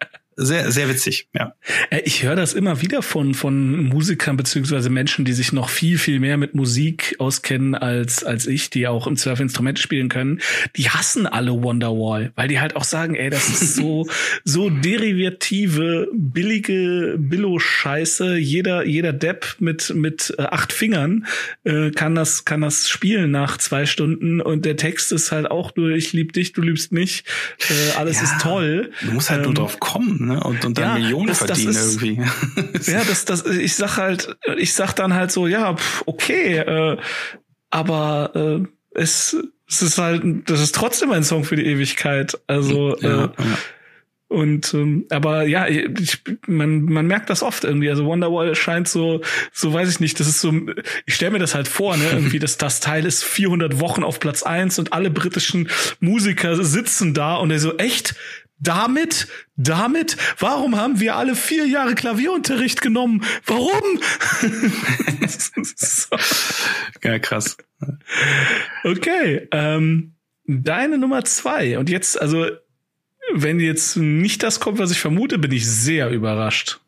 [0.41, 1.54] sehr, sehr witzig, ja.
[1.89, 5.97] Äh, ich höre das immer wieder von, von Musikern beziehungsweise Menschen, die sich noch viel,
[5.97, 10.39] viel mehr mit Musik auskennen als, als ich, die auch im Zweifel Instrumente spielen können.
[10.78, 14.08] Die hassen alle Wonderwall, weil die halt auch sagen, ey, das ist so,
[14.45, 18.38] so derivative, billige Billo-Scheiße.
[18.38, 21.25] Jeder, jeder Depp mit, mit äh, acht Fingern
[21.65, 25.75] äh, kann das, kann das spielen nach zwei Stunden und der Text ist halt auch
[25.75, 27.25] nur, ich lieb dich, du liebst mich,
[27.69, 28.91] äh, alles ja, ist toll.
[29.02, 30.44] Du musst halt ähm, nur drauf kommen, ne?
[30.44, 32.22] Und, und dann ja, Millionen das, verdienen das ist, irgendwie.
[32.92, 36.98] ja, das, das, ich sag halt, ich sag dann halt so, ja, okay, äh,
[37.70, 39.36] aber äh, es,
[39.68, 42.39] es ist halt, das ist trotzdem ein Song für die Ewigkeit.
[42.48, 43.58] Also ja, äh, ja.
[44.30, 47.89] Und ähm, aber ja, ich, man man merkt das oft irgendwie.
[47.89, 50.20] Also Wonderwall scheint so so weiß ich nicht.
[50.20, 50.54] Das ist so.
[51.08, 52.04] Ich stelle mir das halt vor, ne?
[52.13, 55.68] Irgendwie, dass das Teil ist 400 Wochen auf Platz eins und alle britischen
[56.00, 58.13] Musiker sitzen da und er so echt
[58.60, 63.24] damit, damit, warum haben wir alle vier Jahre Klavierunterricht genommen?
[63.45, 64.00] Warum?
[65.76, 66.17] so.
[67.02, 67.56] Ja, krass.
[68.84, 70.13] Okay, ähm,
[70.45, 71.80] deine Nummer zwei.
[71.80, 72.48] Und jetzt, also,
[73.34, 76.82] wenn jetzt nicht das kommt, was ich vermute, bin ich sehr überrascht.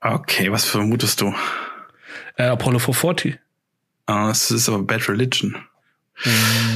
[0.00, 1.34] Okay, was vermutest du?
[2.36, 3.38] Äh, Apollo 440.
[4.06, 5.56] Ah, es ist aber Bad Religion.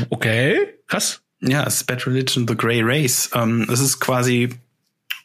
[0.08, 1.20] Okay, krass.
[1.40, 3.30] Ja, es ist Bad Religion The Grey Race.
[3.34, 4.50] Ähm, es ist quasi,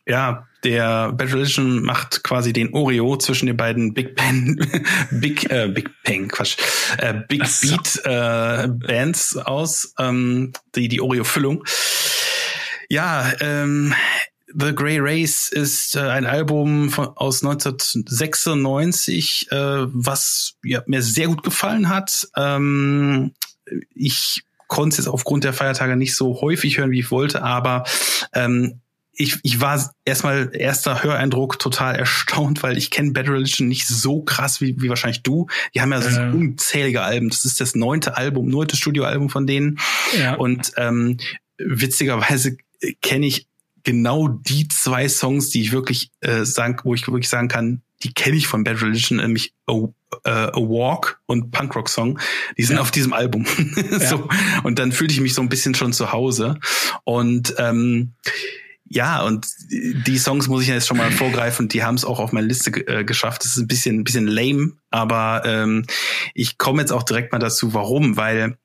[0.05, 4.57] ja, der Bad Religion macht quasi den Oreo zwischen den beiden Big Pen,
[5.11, 6.57] Big, äh, Big Pen, Quatsch,
[6.97, 7.75] äh, Big so.
[7.75, 11.63] Beat äh, Bands aus, ähm, die, die Oreo-Füllung.
[12.89, 13.93] Ja, ähm,
[14.55, 21.27] The Grey Race ist äh, ein Album von, aus 1996, äh, was ja, mir sehr
[21.27, 22.27] gut gefallen hat.
[22.37, 23.33] Ähm,
[23.95, 27.83] ich konnte es jetzt aufgrund der Feiertage nicht so häufig hören, wie ich wollte, aber
[28.33, 28.81] ähm,
[29.15, 34.23] ich, ich war erstmal erster Höreindruck total erstaunt, weil ich kenne Bad Religion nicht so
[34.23, 35.45] krass wie, wie wahrscheinlich du.
[35.75, 36.31] Die haben ja so äh.
[36.31, 37.29] unzählige Alben.
[37.29, 39.77] Das ist das neunte Album, neunte Studioalbum von denen.
[40.17, 40.33] Ja.
[40.33, 41.17] Und ähm,
[41.59, 42.57] witzigerweise
[43.03, 43.47] kenne ich
[43.83, 48.13] genau die zwei Songs, die ich wirklich äh, sagen, wo ich wirklich sagen kann, die
[48.13, 49.89] kenne ich von Bad Religion, nämlich A,
[50.27, 52.19] uh, A Walk und Punkrock Song.
[52.57, 52.81] Die sind ja.
[52.81, 53.45] auf diesem Album.
[54.09, 54.27] so,
[54.63, 56.59] und dann fühlte ich mich so ein bisschen schon zu Hause.
[57.03, 58.13] Und ähm,
[58.85, 62.31] ja, und die Songs muss ich jetzt schon mal vorgreifen, die haben es auch auf
[62.31, 63.43] meine Liste äh, geschafft.
[63.43, 65.85] Das ist ein bisschen, ein bisschen lame, aber ähm,
[66.35, 68.57] ich komme jetzt auch direkt mal dazu, warum, weil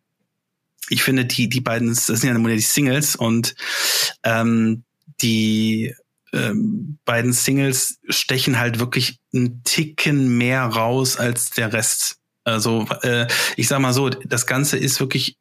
[0.90, 3.54] ich finde, die, die beiden, das sind ja immer die Singles und
[4.22, 4.84] ähm,
[5.22, 5.94] die
[6.32, 12.16] ähm, beiden Singles stechen halt wirklich einen Ticken mehr raus als der Rest.
[12.44, 15.36] Also äh, ich sag mal so, das Ganze ist wirklich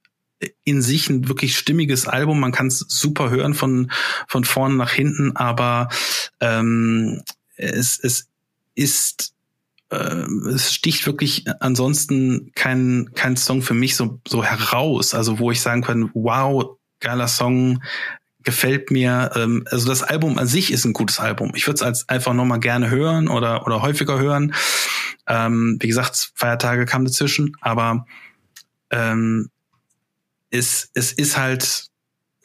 [0.64, 2.40] in sich ein wirklich stimmiges Album.
[2.40, 3.92] Man kann es super hören von
[4.28, 5.90] von vorne nach hinten, aber
[6.40, 7.24] ähm,
[7.56, 8.28] es, es
[8.76, 9.34] ist
[9.90, 15.14] äh, es sticht wirklich ansonsten kein kein Song für mich so so heraus.
[15.14, 17.82] Also wo ich sagen kann, wow, geiler Song,
[18.48, 19.32] gefällt mir.
[19.36, 21.52] Ähm, also das Album an sich ist ein gutes Album.
[21.54, 24.54] Ich würde es als einfach nochmal gerne hören oder oder häufiger hören.
[25.28, 28.06] Ähm, wie gesagt, Feiertage kamen dazwischen, aber
[28.90, 29.50] ähm,
[30.50, 31.88] es, es ist halt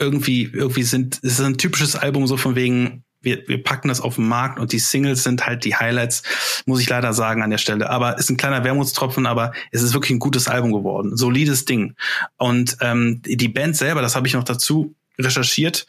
[0.00, 4.00] irgendwie, irgendwie sind, es ist ein typisches Album so von wegen, wir, wir packen das
[4.00, 6.24] auf den Markt und die Singles sind halt die Highlights,
[6.66, 7.88] muss ich leider sagen an der Stelle.
[7.88, 11.16] Aber ist ein kleiner Wermutstropfen, aber es ist wirklich ein gutes Album geworden.
[11.16, 11.94] Solides Ding.
[12.38, 15.86] Und ähm, die Band selber, das habe ich noch dazu recherchiert,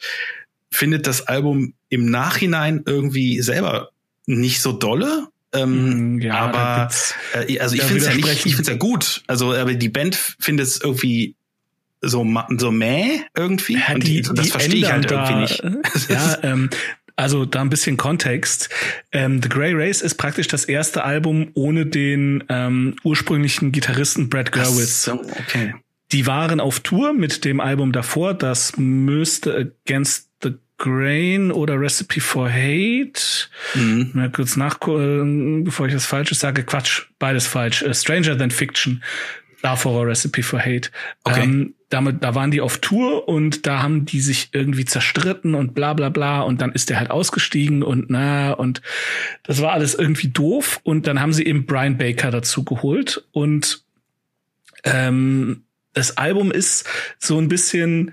[0.70, 3.90] findet das Album im Nachhinein irgendwie selber
[4.26, 5.28] nicht so dolle.
[5.52, 6.90] Ähm, mm, ja, aber
[7.46, 9.22] äh, also ich finde es ja nicht, ich finde ja gut.
[9.26, 11.36] Also aber die Band findet es irgendwie
[12.00, 12.26] so
[12.58, 13.74] so mäh irgendwie.
[13.74, 15.62] Ja, die, und das verstehe ich halt irgendwie nicht.
[16.08, 16.70] Ja, ähm,
[17.16, 18.68] also da ein bisschen Kontext.
[19.12, 24.50] Ähm, The Grey Race ist praktisch das erste Album ohne den ähm, ursprünglichen Gitarristen Brad
[24.50, 25.04] Gurwitz.
[25.04, 25.74] So, okay.
[26.14, 28.34] Die waren auf Tour mit dem Album davor.
[28.34, 33.48] Das müsste Against the Grain oder Recipe for Hate.
[33.74, 34.12] Mhm.
[34.14, 36.62] Mal kurz nachgucken, bevor ich das Falsches sage.
[36.62, 37.82] Quatsch, beides falsch.
[37.82, 39.02] Uh, Stranger Than Fiction.
[39.60, 40.90] Davor Recipe for Hate.
[41.24, 41.42] Okay.
[41.42, 45.74] Ähm, damit, da waren die auf Tour und da haben die sich irgendwie zerstritten und
[45.74, 48.82] bla bla bla und dann ist der halt ausgestiegen und na und
[49.42, 53.84] das war alles irgendwie doof und dann haben sie eben Brian Baker dazu geholt und
[54.84, 56.84] ähm, das Album ist
[57.18, 58.12] so ein bisschen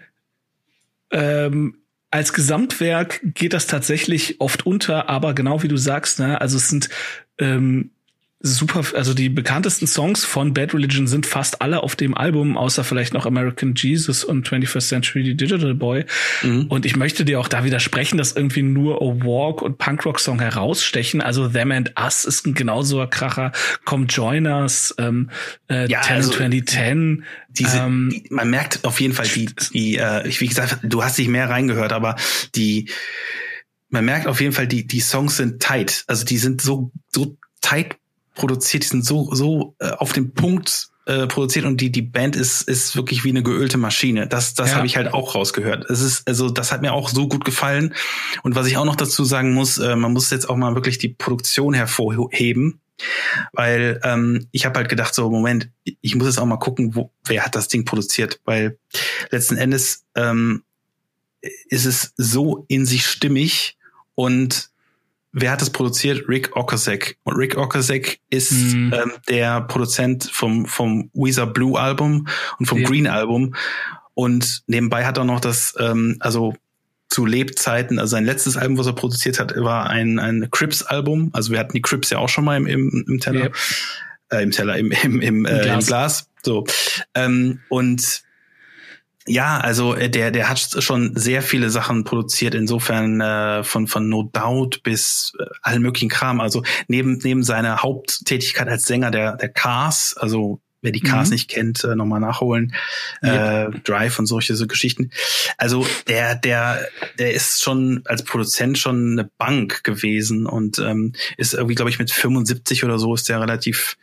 [1.11, 1.77] ähm,
[2.09, 6.67] als Gesamtwerk geht das tatsächlich oft unter, aber genau wie du sagst, ne, also es
[6.67, 6.89] sind
[7.37, 7.91] ähm,
[8.43, 12.83] super, also die bekanntesten Songs von Bad Religion sind fast alle auf dem Album, außer
[12.83, 16.05] vielleicht noch American Jesus und 21st Century Digital Boy.
[16.41, 16.65] Mhm.
[16.67, 20.39] Und ich möchte dir auch da widersprechen, dass irgendwie nur A Walk und Punkrock Song
[20.39, 21.21] herausstechen.
[21.21, 23.51] Also Them and Us ist ein genauso ein Kracher.
[23.85, 25.29] Come Join Us, ähm,
[25.69, 27.23] äh, ja, 10 also, 2010.
[27.49, 31.17] Diese, ähm, die, man merkt auf jeden Fall die, die äh, wie gesagt, du hast
[31.17, 32.15] dich mehr reingehört, aber
[32.55, 32.89] die,
[33.89, 36.05] man merkt auf jeden Fall, die, die Songs sind tight.
[36.07, 37.97] Also die sind so, so tight
[38.35, 42.35] produziert, die sind so, so äh, auf den Punkt äh, produziert und die, die Band
[42.35, 44.27] ist, ist wirklich wie eine geölte Maschine.
[44.27, 44.77] Das, das ja.
[44.77, 45.89] habe ich halt auch rausgehört.
[45.89, 47.93] Es ist, also, das hat mir auch so gut gefallen.
[48.43, 50.97] Und was ich auch noch dazu sagen muss, äh, man muss jetzt auch mal wirklich
[50.97, 52.79] die Produktion hervorheben.
[53.51, 57.11] Weil ähm, ich habe halt gedacht, so, Moment, ich muss jetzt auch mal gucken, wo,
[57.25, 58.39] wer hat das Ding produziert.
[58.45, 58.77] Weil
[59.31, 60.63] letzten Endes ähm,
[61.41, 63.75] ist es so in sich stimmig
[64.13, 64.69] und
[65.33, 66.27] Wer hat es produziert?
[66.27, 67.17] Rick Ocasek.
[67.23, 68.93] Und Rick Ocasek ist mm.
[68.93, 72.27] ähm, der Produzent vom, vom Weezer Blue Album
[72.59, 72.87] und vom ja.
[72.87, 73.55] Green Album.
[74.13, 76.53] Und nebenbei hat er noch das, ähm, also
[77.09, 81.29] zu Lebzeiten, also sein letztes Album, was er produziert hat, war ein, ein Crips-Album.
[81.33, 83.51] Also wir hatten die Crips ja auch schon mal im, im, im Teller.
[84.29, 84.37] Ja.
[84.37, 85.83] Äh, Im Teller, im, im, im, äh, Glas.
[85.83, 86.29] im Glas.
[86.41, 86.65] So.
[87.13, 88.23] Ähm, und
[89.27, 92.55] ja, also äh, der der hat schon sehr viele Sachen produziert.
[92.55, 96.41] Insofern äh, von von No Doubt bis äh, allen möglichen Kram.
[96.41, 101.33] Also neben neben seiner Haupttätigkeit als Sänger der der Cars, also wer die Cars mhm.
[101.33, 102.73] nicht kennt, äh, nochmal nachholen.
[103.21, 105.11] Äh, Drive und solche so Geschichten.
[105.57, 106.87] Also der, der,
[107.19, 111.99] der ist schon als Produzent schon eine Bank gewesen und ähm, ist irgendwie, glaube ich,
[111.99, 113.97] mit 75 oder so ist der relativ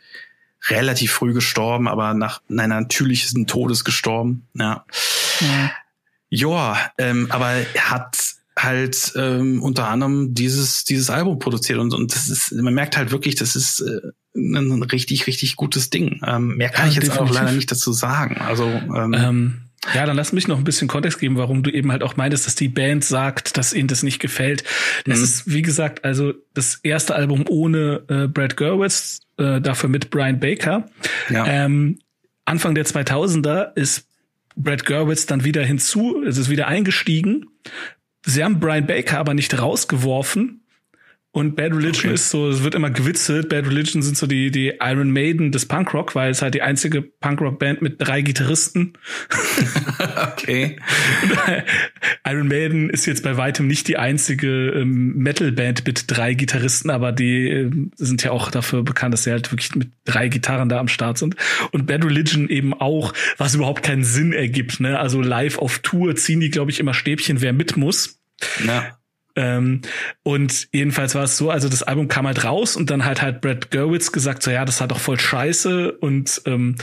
[0.67, 4.47] relativ früh gestorben, aber nach einer natürlichen Todes gestorben.
[4.53, 4.85] Ja.
[5.39, 5.71] Ja,
[6.29, 12.13] ja ähm, aber er hat halt ähm, unter anderem dieses dieses Album produziert und, und
[12.13, 14.01] das ist man merkt halt wirklich das ist äh,
[14.35, 17.37] ein richtig richtig gutes Ding ähm, mehr kann ja, ich jetzt definitiv.
[17.37, 19.61] auch leider nicht dazu sagen also ähm, ähm,
[19.93, 22.45] ja, dann lass mich noch ein bisschen Kontext geben, warum du eben halt auch meintest,
[22.45, 24.63] dass die Band sagt, dass ihnen das nicht gefällt.
[25.05, 25.23] Das mhm.
[25.23, 30.39] ist, wie gesagt, also das erste Album ohne äh, Brad Gurwitz, äh, dafür mit Brian
[30.39, 30.89] Baker.
[31.29, 31.45] Ja.
[31.47, 31.99] Ähm,
[32.45, 34.07] Anfang der 2000er ist
[34.55, 37.45] Brad Gurwitz dann wieder hinzu, es ist wieder eingestiegen.
[38.25, 40.58] Sie haben Brian Baker aber nicht rausgeworfen,
[41.31, 42.13] und Bad Religion okay.
[42.15, 43.49] ist so, es wird immer gewitzelt.
[43.49, 47.03] Bad Religion sind so die, die Iron Maiden des Punkrock, weil es halt die einzige
[47.03, 48.93] Punkrock-Band mit drei Gitarristen.
[50.33, 50.77] okay.
[52.25, 57.11] Iron Maiden ist jetzt bei weitem nicht die einzige ähm, Metal-Band mit drei Gitarristen, aber
[57.11, 60.79] die äh, sind ja auch dafür bekannt, dass sie halt wirklich mit drei Gitarren da
[60.79, 61.35] am Start sind.
[61.71, 64.79] Und Bad Religion eben auch, was überhaupt keinen Sinn ergibt.
[64.79, 64.97] Ne?
[64.97, 68.19] Also live auf Tour ziehen die, glaube ich, immer Stäbchen, wer mit muss.
[68.65, 68.98] Ja.
[69.35, 69.81] Ähm,
[70.23, 73.41] und jedenfalls war es so, also das Album kam halt raus und dann hat halt
[73.41, 75.93] Brad Gerwitz gesagt, so ja, das war doch voll scheiße.
[75.93, 76.75] Und ähm,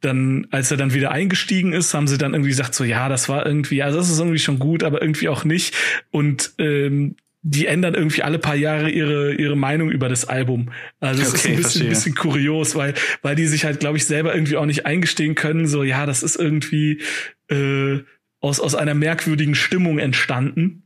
[0.00, 3.28] dann, als er dann wieder eingestiegen ist, haben sie dann irgendwie gesagt, so ja, das
[3.28, 5.74] war irgendwie, also das ist irgendwie schon gut, aber irgendwie auch nicht.
[6.10, 10.72] Und ähm, die ändern irgendwie alle paar Jahre ihre ihre Meinung über das Album.
[10.98, 13.98] Also es okay, ist ein bisschen, ein bisschen kurios, weil weil die sich halt, glaube
[13.98, 15.66] ich, selber irgendwie auch nicht eingestehen können.
[15.66, 17.02] So ja, das ist irgendwie
[17.50, 17.98] äh,
[18.40, 20.84] aus aus einer merkwürdigen Stimmung entstanden.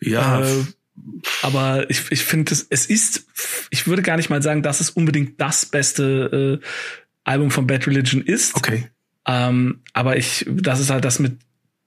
[0.00, 0.42] Ja.
[0.42, 0.64] Äh,
[1.42, 3.26] aber ich, ich finde, es, es ist,
[3.70, 6.66] ich würde gar nicht mal sagen, dass es unbedingt das beste äh,
[7.24, 8.56] Album von Bad Religion ist.
[8.56, 8.88] Okay.
[9.26, 11.38] Ähm, aber ich, das ist halt das mit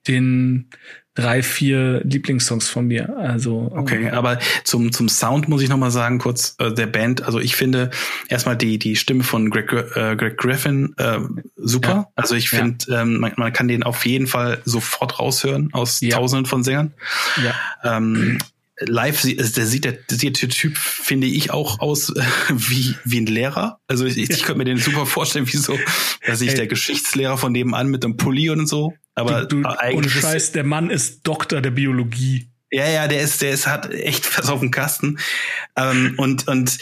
[0.06, 0.70] den
[1.14, 3.16] drei, vier Lieblingssongs von mir.
[3.18, 7.22] Also okay, aber zum zum Sound muss ich noch mal sagen kurz äh, der Band.
[7.22, 7.90] Also ich finde
[8.28, 11.18] erstmal die die Stimme von Greg, äh, Greg Griffin äh,
[11.56, 11.88] super.
[11.88, 12.08] Ja.
[12.14, 13.02] Also ich finde ja.
[13.02, 16.16] ähm, man, man kann den auf jeden Fall sofort raushören aus ja.
[16.16, 16.94] Tausenden von Sängern.
[17.44, 17.54] Ja.
[17.96, 18.38] Ähm,
[18.80, 23.26] live also der sieht der, der Typ finde ich auch aus äh, wie wie ein
[23.26, 23.80] Lehrer.
[23.86, 25.78] Also ich, ich könnte mir den super vorstellen, wie so,
[26.26, 26.56] dass ich Ey.
[26.56, 28.94] der Geschichtslehrer von nebenan mit einem Pulli und so.
[29.14, 32.48] Aber du, du, eigentlich ohne Scheiß, der Mann ist Doktor der Biologie.
[32.70, 35.18] Ja, ja, der ist, der ist hat echt was auf dem Kasten.
[35.76, 36.78] Ähm, und und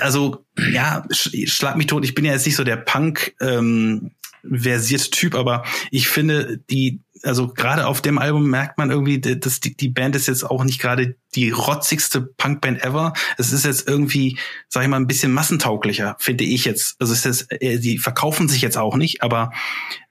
[0.00, 2.04] also ja, schlag mich tot.
[2.04, 7.00] Ich bin ja jetzt nicht so der Punk ähm, versierte Typ, aber ich finde die
[7.22, 10.64] also gerade auf dem Album merkt man irgendwie, dass die, die Band ist jetzt auch
[10.64, 13.12] nicht gerade die rotzigste Punkband ever.
[13.36, 16.96] Es ist jetzt irgendwie, sag ich mal, ein bisschen massentauglicher, finde ich jetzt.
[16.98, 19.52] Also es ist jetzt, äh, die verkaufen sich jetzt auch nicht, aber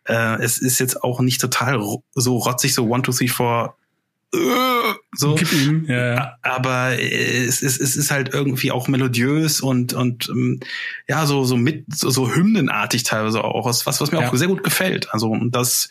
[0.06, 1.80] äh, es ist jetzt auch nicht total
[2.14, 3.78] so rotzig, so one, two, three, four,
[4.34, 4.38] äh,
[5.16, 5.38] so.
[5.88, 6.38] Ja.
[6.42, 10.60] Aber es ist, es ist halt irgendwie auch melodiös und, und ähm,
[11.08, 13.66] ja, so, so mit, so, so hymnenartig teilweise auch.
[13.66, 14.30] Was, was mir ja.
[14.30, 15.14] auch sehr gut gefällt.
[15.14, 15.90] Also das,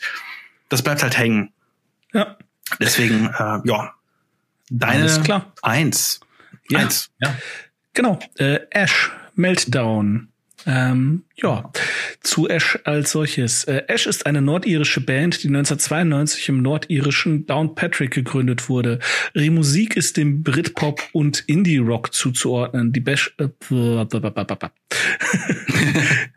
[0.69, 1.53] das bleibt halt hängen.
[2.13, 2.37] Ja.
[2.79, 3.93] Deswegen, äh, ja.
[4.69, 5.53] Deine Alles klar.
[5.61, 6.19] Eins.
[6.69, 6.79] Ja.
[6.79, 7.09] Eins.
[7.19, 7.35] Ja.
[7.93, 8.19] Genau.
[8.37, 10.29] Äh, Ash, Meltdown.
[10.65, 11.71] Ähm, ja,
[12.21, 13.63] zu Ash als solches.
[13.65, 18.97] Äh, Ash ist eine nordirische Band, die 1992 im nordirischen Downpatrick gegründet wurde.
[19.35, 22.91] Ihre Musik ist dem Britpop und Indie-Rock zuzuordnen.
[22.91, 23.49] Die, Bash äh,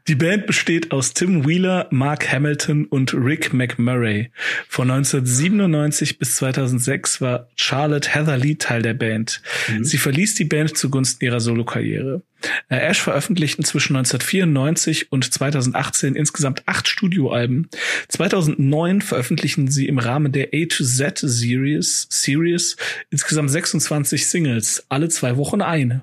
[0.07, 4.31] die Band besteht aus Tim Wheeler, Mark Hamilton und Rick McMurray.
[4.69, 9.41] Von 1997 bis 2006 war Charlotte Heatherly Teil der Band.
[9.69, 9.85] Mhm.
[9.85, 12.23] Sie verließ die Band zugunsten ihrer Solokarriere.
[12.69, 17.69] Äh, Ash veröffentlichten zwischen 1994 und 2018 insgesamt acht Studioalben.
[18.09, 22.77] 2009 veröffentlichten sie im Rahmen der A to Z Series, Series
[23.11, 26.03] insgesamt 26 Singles, alle zwei Wochen eine.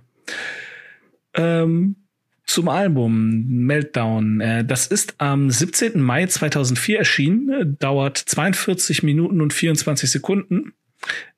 [1.34, 1.96] Ähm,
[2.46, 4.42] zum Album Meltdown.
[4.42, 6.02] Äh, das ist am 17.
[6.02, 10.74] Mai 2004 erschienen, dauert 42 Minuten und 24 Sekunden.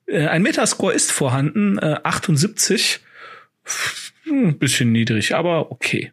[0.05, 3.01] Äh, ein Metascore ist vorhanden, 78
[4.25, 6.12] ein hm, bisschen niedrig, aber okay.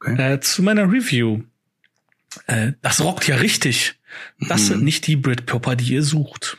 [0.00, 0.34] Okay.
[0.34, 1.42] Äh, zu meiner Review.
[2.46, 3.98] Äh, das rockt ja richtig.
[4.40, 4.84] Das sind mhm.
[4.84, 6.58] nicht die Britpopper, die ihr sucht.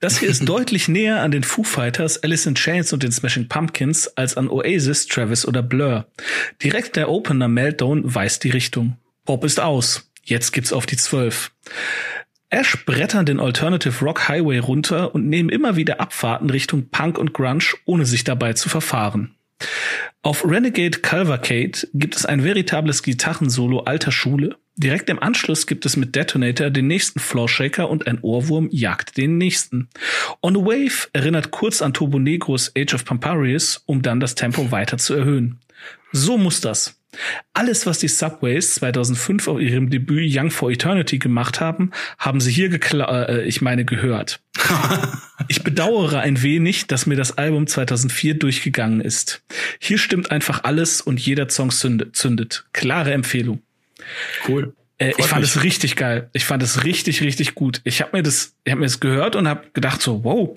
[0.00, 3.48] Das hier ist deutlich näher an den Foo Fighters, Alice in Chains und den Smashing
[3.48, 6.06] Pumpkins als an Oasis, Travis oder Blur.
[6.62, 8.96] Direkt der Opener Meltdown weist die Richtung.
[9.24, 10.10] Pop ist aus.
[10.24, 11.52] Jetzt gibt's auf die Zwölf.
[12.50, 17.34] Ash brettern den Alternative Rock Highway runter und nehmen immer wieder Abfahrten Richtung Punk und
[17.34, 19.34] Grunge, ohne sich dabei zu verfahren.
[20.22, 24.56] Auf Renegade Cavalcade gibt es ein veritables Gitarrensolo alter Schule.
[24.76, 29.38] Direkt im Anschluss gibt es mit Detonator den nächsten Floorshaker und ein Ohrwurm jagt den
[29.38, 29.88] nächsten.
[30.40, 34.70] On the Wave erinnert kurz an Turbo Negros Age of Pamparius, um dann das Tempo
[34.70, 35.58] weiter zu erhöhen.
[36.12, 36.97] So muss das.
[37.54, 42.52] Alles, was die Subways 2005 auf ihrem Debüt Young for Eternity gemacht haben, haben sie
[42.52, 44.40] hier gekla äh, ich meine gehört.
[45.48, 49.42] ich bedauere ein wenig, dass mir das Album 2004 durchgegangen ist.
[49.78, 52.14] Hier stimmt einfach alles und jeder Song zündet.
[52.14, 52.66] zündet.
[52.72, 53.62] Klare Empfehlung.
[54.46, 54.74] Cool.
[54.98, 56.28] Äh, ich fand es richtig geil.
[56.32, 57.80] Ich fand es richtig, richtig gut.
[57.84, 60.54] Ich habe mir das, ich habe mir das gehört und habe gedacht so, wow,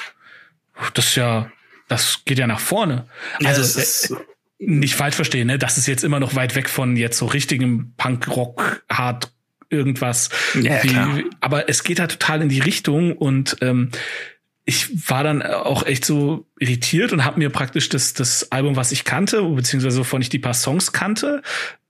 [0.93, 1.51] das ist ja,
[1.87, 3.05] das geht ja nach vorne.
[3.43, 4.19] Also ja,
[4.61, 5.57] nicht falsch verstehen, ne?
[5.57, 9.31] Das ist jetzt immer noch weit weg von jetzt so richtigem Punk-Rock, Hard
[9.69, 10.29] irgendwas.
[10.61, 13.89] Ja, wie, aber es geht da total in die Richtung und ähm,
[14.65, 18.91] ich war dann auch echt so irritiert und habe mir praktisch das, das Album, was
[18.91, 21.41] ich kannte, beziehungsweise wovon ich die paar Songs kannte,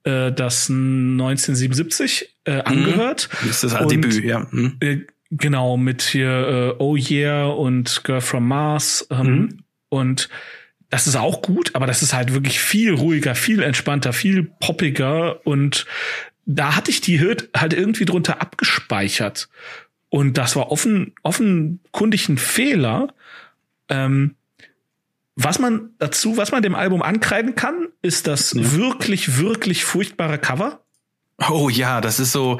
[0.04, 2.62] äh, das 1977 äh, mhm.
[2.62, 3.30] angehört.
[3.46, 4.48] Das ist das Debüt, ja.
[4.52, 4.78] Mhm.
[4.80, 5.00] Äh,
[5.32, 9.64] genau, mit hier äh, Oh Yeah und Girl from Mars ähm, mhm.
[9.90, 10.30] und
[10.91, 15.45] das ist auch gut, aber das ist halt wirklich viel ruhiger, viel entspannter, viel poppiger
[15.47, 15.88] und
[16.45, 19.50] da hatte ich die Hürde halt irgendwie drunter abgespeichert.
[20.10, 23.13] Und das war offen, offenkundig ein Fehler.
[23.87, 24.35] Ähm,
[25.35, 28.73] was man dazu, was man dem Album ankreiden kann, ist das ja.
[28.73, 30.83] wirklich, wirklich furchtbare Cover.
[31.50, 32.60] Oh ja, das ist so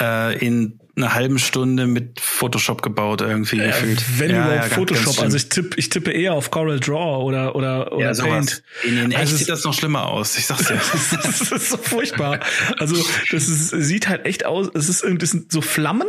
[0.00, 4.04] äh, in einer halben Stunde mit Photoshop gebaut irgendwie äh, gefühlt.
[4.18, 5.20] Wenn ja, überhaupt ja, Photoshop.
[5.20, 8.62] Also ich tippe ich tippe eher auf Coral Draw oder oder oder ja, Paint.
[8.84, 10.36] In, in echt also sieht das noch schlimmer aus.
[10.36, 10.74] Ich sag's dir.
[11.22, 12.40] das ist so furchtbar.
[12.78, 12.96] Also
[13.30, 14.68] das ist, sieht halt echt aus.
[14.74, 16.08] Es ist irgendwie so Flammen.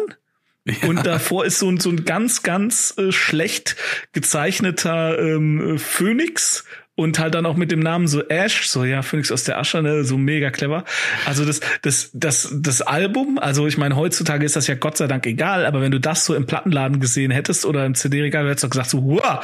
[0.65, 0.87] Ja.
[0.87, 3.75] Und davor ist so ein, so ein ganz, ganz äh, schlecht
[4.11, 6.65] gezeichneter ähm, Phönix
[6.99, 9.81] und halt dann auch mit dem Namen so Ash, so ja, Phoenix aus der Asche,
[9.81, 10.83] ne, so mega clever.
[11.25, 15.07] Also das, das, das, das Album, also ich meine, heutzutage ist das ja Gott sei
[15.07, 18.65] Dank egal, aber wenn du das so im Plattenladen gesehen hättest oder im CD-Regal, hättest
[18.65, 19.39] du gesagt so, wow,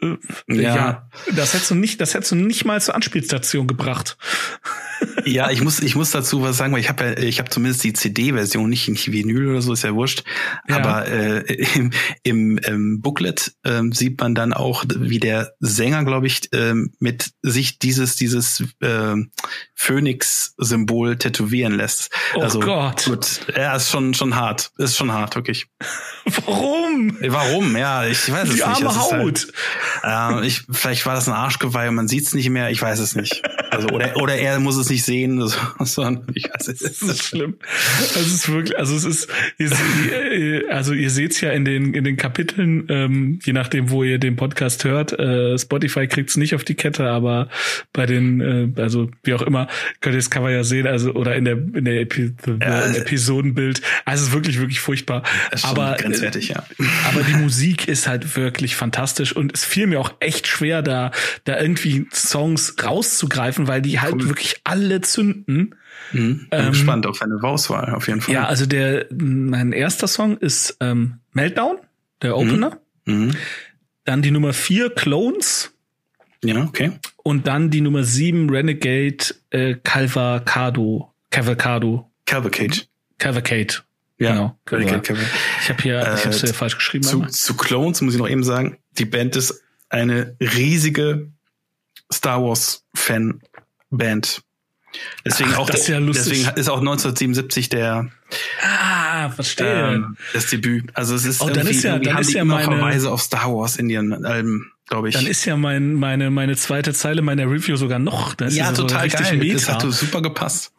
[0.00, 0.16] äh,
[0.48, 0.76] ja.
[0.76, 1.10] ja.
[1.34, 4.16] das hättest du nicht, das hättest du nicht mal zur Anspielstation gebracht.
[5.24, 7.84] Ja, ich muss, ich muss dazu was sagen, weil ich habe ja, ich habe zumindest
[7.84, 10.24] die CD-Version, nicht, nicht Vinyl oder so, ist ja wurscht.
[10.68, 10.76] Ja.
[10.76, 11.40] Aber äh,
[11.74, 11.90] im,
[12.22, 17.30] im, im Booklet äh, sieht man dann auch, wie der Sänger, glaube ich, äh, mit
[17.42, 19.14] sich dieses, dieses äh,
[19.74, 22.10] Phoenix-Symbol tätowieren lässt.
[22.34, 23.04] Oh also, Gott.
[23.04, 24.70] Gut, ja, ist schon, schon hart.
[24.78, 25.66] Ist schon hart, wirklich.
[26.46, 27.16] Warum?
[27.20, 27.76] Warum?
[27.76, 28.64] Ja, ich weiß die es nicht.
[28.64, 29.12] Arme Haut.
[29.12, 29.52] Halt,
[30.04, 32.70] äh, ich, vielleicht war das ein Arschgeweih und man sieht es nicht mehr.
[32.70, 33.42] Ich weiß es nicht.
[33.70, 35.38] Also oder oder er muss es nicht sehen.
[35.80, 36.78] sondern ich weiß es.
[36.78, 37.56] Das ist schlimm.
[37.98, 38.78] Das ist wirklich.
[38.78, 39.28] Also es ist.
[39.58, 42.86] Ihr, also ihr seht's ja in den in den Kapiteln.
[42.88, 45.18] Ähm, je nachdem, wo ihr den Podcast hört.
[45.18, 47.48] Äh, Spotify kriegt's nicht auf die Kette, aber
[47.92, 48.40] bei den
[48.76, 49.68] äh, also wie auch immer
[50.00, 50.86] könnt ihr das Cover ja sehen.
[50.86, 53.82] Also oder in der in der Epi ja, äh, Episodenbild.
[54.04, 55.22] Also es ist wirklich wirklich furchtbar.
[55.62, 56.64] aber grenzwertig, ja.
[57.08, 61.12] Aber die Musik ist halt wirklich fantastisch und es fiel mir auch echt schwer, da,
[61.44, 64.26] da irgendwie Songs rauszugreifen, weil die halt cool.
[64.26, 65.76] wirklich alle zünden.
[66.10, 66.48] Mhm.
[66.48, 68.34] Bin ähm, gespannt auf eine Auswahl, auf jeden Fall.
[68.34, 71.76] Ja, also der, mein erster Song ist ähm, Meltdown,
[72.22, 72.80] der Opener.
[73.04, 73.26] Mhm.
[73.26, 73.36] Mhm.
[74.04, 75.72] Dann die Nummer vier Clones.
[76.42, 76.98] Ja, okay.
[77.18, 81.14] Und dann die Nummer sieben Renegade äh, Calvacado.
[81.30, 82.10] Cavalcado.
[82.26, 82.78] Cavalcade.
[83.18, 83.74] Cavalcade.
[84.18, 85.00] Ja, genau.
[85.60, 87.04] Ich habe hier, ich habe es ja falsch geschrieben.
[87.04, 91.30] Zu, zu Clones muss ich noch eben sagen, die Band ist eine riesige
[92.12, 93.40] Star Wars Fan
[93.90, 94.42] Band.
[95.24, 96.44] Deswegen Ach, auch das ist ja lustig.
[96.44, 98.10] deswegen ist auch 1977 der
[98.62, 99.94] Ah, verstehe.
[99.94, 100.90] Ähm, das Debüt.
[100.94, 103.76] Also es ist oh, dann ist ja, dann ist ja meine Verweise auf Star Wars
[103.76, 105.14] in ihren Alben, glaube ich.
[105.14, 108.34] Dann ist ja mein meine meine zweite Zeile meiner Review sogar noch.
[108.34, 109.36] Das ja, ist total so geil.
[109.36, 109.54] Meta.
[109.54, 110.72] Das hat super gepasst.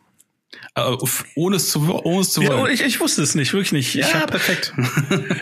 [0.77, 0.97] Uh,
[1.35, 2.65] ohne es zu, ohne es zu wollen.
[2.65, 3.95] Ja, ich, ich wusste es nicht, wirklich nicht.
[3.95, 4.73] Ja, ich hab, perfekt.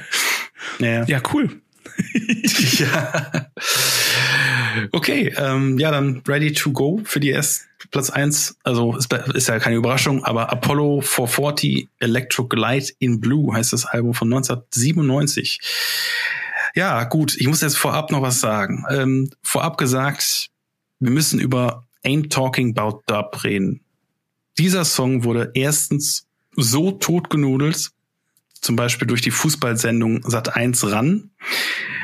[0.79, 1.05] ja.
[1.05, 1.61] ja, cool.
[2.79, 3.49] ja.
[4.91, 8.57] Okay, ähm, ja, dann ready to go für die erst Platz eins.
[8.63, 13.85] Also ist, ist ja keine Überraschung, aber Apollo 440 Electro Glide in Blue heißt das
[13.85, 15.59] Album von 1997.
[16.75, 18.85] Ja, gut, ich muss jetzt vorab noch was sagen.
[18.89, 20.49] Ähm, vorab gesagt,
[20.99, 23.81] wir müssen über Ain't Talking About Dub reden.
[24.57, 27.91] Dieser Song wurde erstens so totgenudelt,
[28.61, 31.31] zum Beispiel durch die Fußballsendung Sat 1 ran,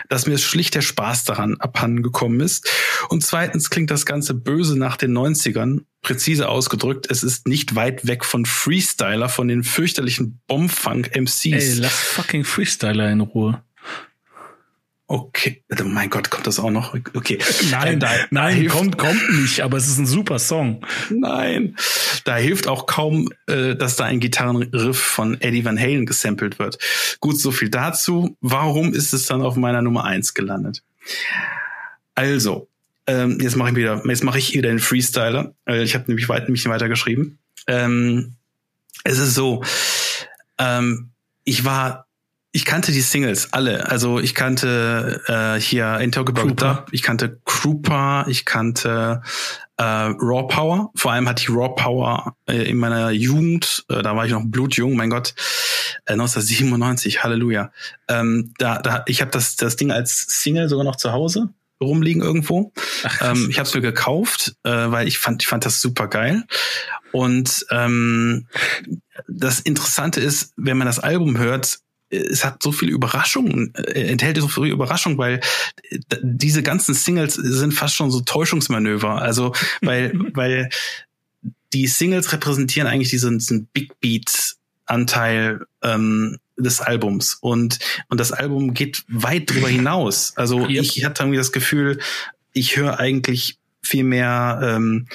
[0.10, 2.70] dass mir schlicht der Spaß daran abhanden gekommen ist.
[3.10, 5.82] Und zweitens klingt das Ganze böse nach den 90ern.
[6.02, 11.46] Präzise ausgedrückt, es ist nicht weit weg von Freestyler, von den fürchterlichen Bombfunk-MCs.
[11.46, 13.64] Ey, lass fucking Freestyler in Ruhe.
[15.14, 16.96] Okay, oh mein Gott, kommt das auch noch?
[17.14, 17.38] Okay.
[17.70, 20.84] Nein, da, nein, da kommt, kommt nicht, aber es ist ein super Song.
[21.12, 21.76] Nein,
[22.24, 26.80] da hilft auch kaum, äh, dass da ein Gitarrenriff von Eddie Van Halen gesampelt wird.
[27.20, 28.36] Gut, so viel dazu.
[28.42, 30.82] Warum ist es dann auf meiner Nummer eins gelandet?
[32.16, 32.68] Also,
[33.06, 35.54] ähm, jetzt mache ich wieder, jetzt mache ich hier den Freestyler.
[35.68, 37.38] Äh, ich habe nämlich weit, mich weiter geschrieben.
[37.68, 38.34] Ähm,
[39.04, 39.64] es ist so,
[40.58, 41.12] ähm,
[41.44, 42.08] ich war
[42.56, 43.90] ich kannte die Singles alle.
[43.90, 49.24] Also ich kannte äh, hier In Talk About Dub, ich kannte Krupa, ich kannte
[49.78, 50.92] äh, Raw Power.
[50.96, 54.44] Vor allem hatte ich Raw Power äh, in meiner Jugend, äh, da war ich noch
[54.46, 55.34] blutjung, mein Gott,
[56.06, 57.72] äh, 1997, Halleluja.
[58.08, 61.50] Ähm, da, da, ich habe das, das Ding als Single sogar noch zu Hause
[61.82, 62.72] rumliegen irgendwo.
[63.04, 66.08] Ach, ähm, ich habe es mir gekauft, äh, weil ich fand, ich fand das super
[66.08, 66.44] geil.
[67.12, 68.48] Und ähm,
[69.28, 71.80] das Interessante ist, wenn man das Album hört,
[72.14, 75.40] es hat so viele Überraschungen, äh, enthält so viele Überraschungen, weil
[75.90, 79.22] äh, diese ganzen Singles sind fast schon so Täuschungsmanöver.
[79.22, 80.70] Also, weil, weil
[81.74, 84.56] die Singles repräsentieren eigentlich diesen, diesen Big Beat
[84.86, 90.34] Anteil ähm, des Albums und und das Album geht weit drüber hinaus.
[90.36, 90.82] Also yep.
[90.84, 92.00] ich hatte irgendwie das Gefühl,
[92.52, 95.08] ich höre eigentlich viel mehr ähm,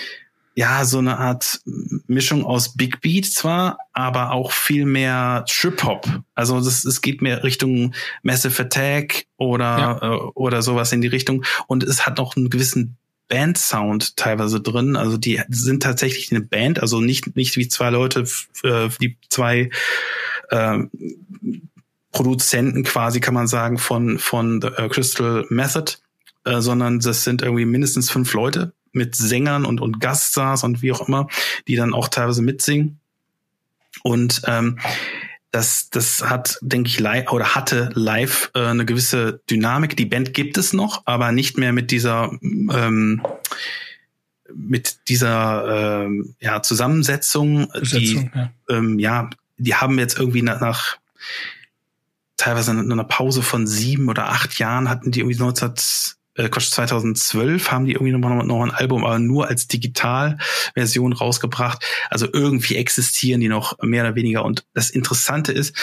[0.58, 1.60] ja, so eine Art
[2.08, 6.08] Mischung aus Big Beat zwar, aber auch viel mehr Trip Hop.
[6.34, 7.94] Also das, es geht mehr Richtung
[8.24, 9.98] Massive Attack oder, ja.
[10.02, 11.44] äh, oder sowas in die Richtung.
[11.68, 12.96] Und es hat noch einen gewissen
[13.28, 14.96] Band-Sound teilweise drin.
[14.96, 18.24] Also die sind tatsächlich eine Band, also nicht, nicht wie zwei Leute,
[18.64, 19.70] äh, die zwei
[20.48, 20.78] äh,
[22.10, 25.98] Produzenten quasi, kann man sagen, von, von The, uh, Crystal Method,
[26.44, 30.92] äh, sondern das sind irgendwie mindestens fünf Leute, mit Sängern und, und Gaststars und wie
[30.92, 31.28] auch immer,
[31.66, 33.00] die dann auch teilweise mitsingen.
[34.02, 34.78] Und ähm,
[35.50, 39.96] das, das hat, denke ich, live oder hatte live äh, eine gewisse Dynamik.
[39.96, 43.22] Die Band gibt es noch, aber nicht mehr mit dieser ähm,
[44.54, 48.50] mit dieser ähm, ja, Zusammensetzung, die ja.
[48.68, 50.98] Ähm, ja, die haben jetzt irgendwie nach, nach
[52.36, 55.74] teilweise in einer Pause von sieben oder acht Jahren hatten die irgendwie 19
[56.38, 61.84] äh, Quatsch, 2012 haben die irgendwie noch, noch ein Album, aber nur als Digitalversion rausgebracht.
[62.10, 64.44] Also irgendwie existieren die noch mehr oder weniger.
[64.44, 65.76] Und das Interessante ist,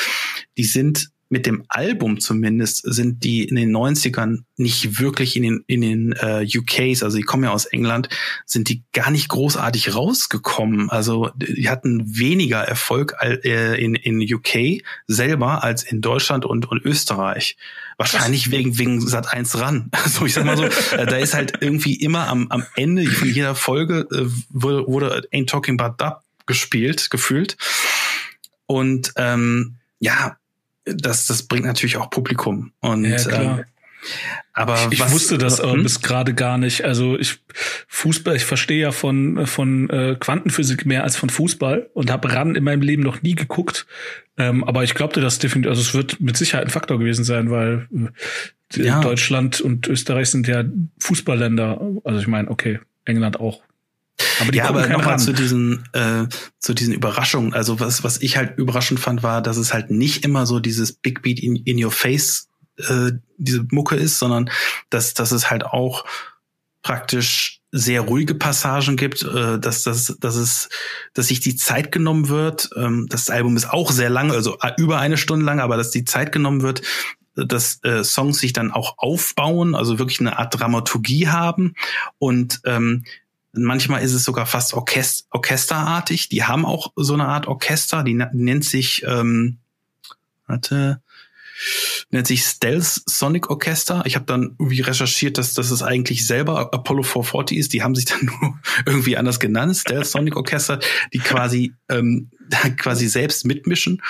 [0.57, 5.63] die sind mit dem Album zumindest sind die in den 90ern nicht wirklich in den,
[5.67, 8.09] in den äh, UKs, also die kommen ja aus England,
[8.45, 10.89] sind die gar nicht großartig rausgekommen.
[10.89, 16.85] Also die hatten weniger Erfolg äh, in, in UK selber als in Deutschland und, und
[16.85, 17.57] Österreich.
[17.97, 19.91] Wahrscheinlich wegen, wegen Sat 1 ran.
[20.05, 23.27] Also ich sag mal so, äh, da ist halt irgendwie immer am, am Ende von
[23.27, 27.57] jeder Folge äh, wurde, wurde Ain't Talking About Dub gespielt, gefühlt.
[28.67, 30.37] Und ähm, ja,
[30.85, 32.71] das, das bringt natürlich auch Publikum.
[32.79, 33.57] Und ja.
[33.57, 33.65] Ähm,
[34.53, 35.83] aber ich was, wusste das aber hm?
[35.83, 36.85] bis gerade gar nicht.
[36.85, 37.39] Also ich
[37.87, 42.55] Fußball, ich verstehe ja von von äh, Quantenphysik mehr als von Fußball und habe ran
[42.55, 43.87] in meinem Leben noch nie geguckt.
[44.37, 45.69] Ähm, aber ich glaubte das definitiv.
[45.69, 47.87] Also es wird mit Sicherheit ein Faktor gewesen sein, weil
[48.77, 49.01] äh, ja.
[49.01, 50.63] Deutschland und Österreich sind ja
[50.99, 51.81] Fußballländer.
[52.03, 53.61] Also ich meine, okay, England auch.
[54.39, 56.25] Aber die ja, aber nochmal zu diesen, äh,
[56.59, 57.53] zu diesen Überraschungen.
[57.53, 60.93] Also was, was ich halt überraschend fand, war, dass es halt nicht immer so dieses
[60.93, 62.47] Big Beat in, in your face,
[62.77, 64.49] äh, diese Mucke ist, sondern
[64.89, 66.05] dass, dass es halt auch
[66.81, 70.69] praktisch sehr ruhige Passagen gibt, äh, dass, dass, dass es,
[71.13, 72.69] dass sich die Zeit genommen wird.
[72.77, 75.91] Ähm, das Album ist auch sehr lang, also äh, über eine Stunde lang, aber dass
[75.91, 76.83] die Zeit genommen wird,
[77.35, 81.73] dass äh, Songs sich dann auch aufbauen, also wirklich eine Art Dramaturgie haben
[82.17, 83.03] und ähm,
[83.55, 86.29] Manchmal ist es sogar fast Orchest orchesterartig.
[86.29, 89.57] Die haben auch so eine Art Orchester, die, nennt sich, ähm,
[90.47, 91.01] warte,
[92.11, 94.03] nennt sich Stealth Sonic Orchester.
[94.05, 97.73] Ich habe dann irgendwie recherchiert, dass, dass es eigentlich selber Apollo 440 ist.
[97.73, 100.79] Die haben sich dann nur irgendwie anders genannt, Stealth Sonic Orchester,
[101.13, 102.29] die quasi ähm,
[102.77, 104.01] quasi selbst mitmischen.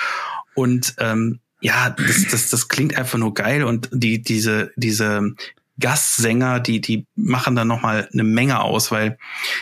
[0.54, 5.34] Und ähm, ja, das, das, das klingt einfach nur geil und die, diese, diese
[5.78, 9.18] Gastsänger, die, die machen dann nochmal eine Menge aus, weil,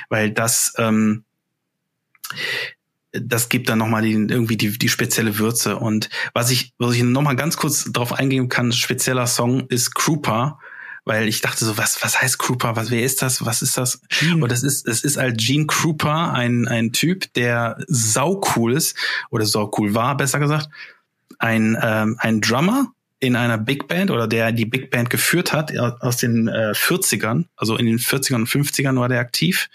[0.08, 1.24] weil das, ähm,
[3.12, 5.76] das gibt dann nochmal die, irgendwie die, die spezielle Würze.
[5.76, 10.58] Und was ich, was ich nochmal ganz kurz drauf eingehen kann, spezieller Song ist Krupa,
[11.04, 12.76] weil ich dachte so, was, was heißt Krupa?
[12.76, 13.44] Was, wer ist das?
[13.44, 14.00] Was ist das?
[14.08, 14.42] Gene.
[14.42, 18.96] Und das ist, es ist halt Gene Krupa, ein, ein Typ, der sau cool ist,
[19.30, 20.68] oder sau cool war, besser gesagt.
[21.38, 22.93] Ein, ähm, ein Drummer,
[23.24, 27.46] in einer Big Band oder der die Big Band geführt hat aus den äh, 40ern,
[27.56, 29.68] also in den 40ern und 50ern war der aktiv.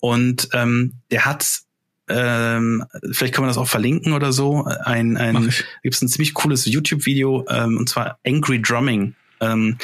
[0.00, 1.60] Und ähm, der hat
[2.08, 4.64] ähm, vielleicht kann man das auch verlinken oder so.
[4.64, 5.50] Ein, ein
[5.82, 9.14] gibt es ein ziemlich cooles YouTube-Video ähm, und zwar Angry Drumming.
[9.40, 9.78] Ähm,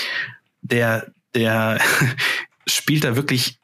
[0.62, 1.80] der der
[2.66, 3.59] spielt da wirklich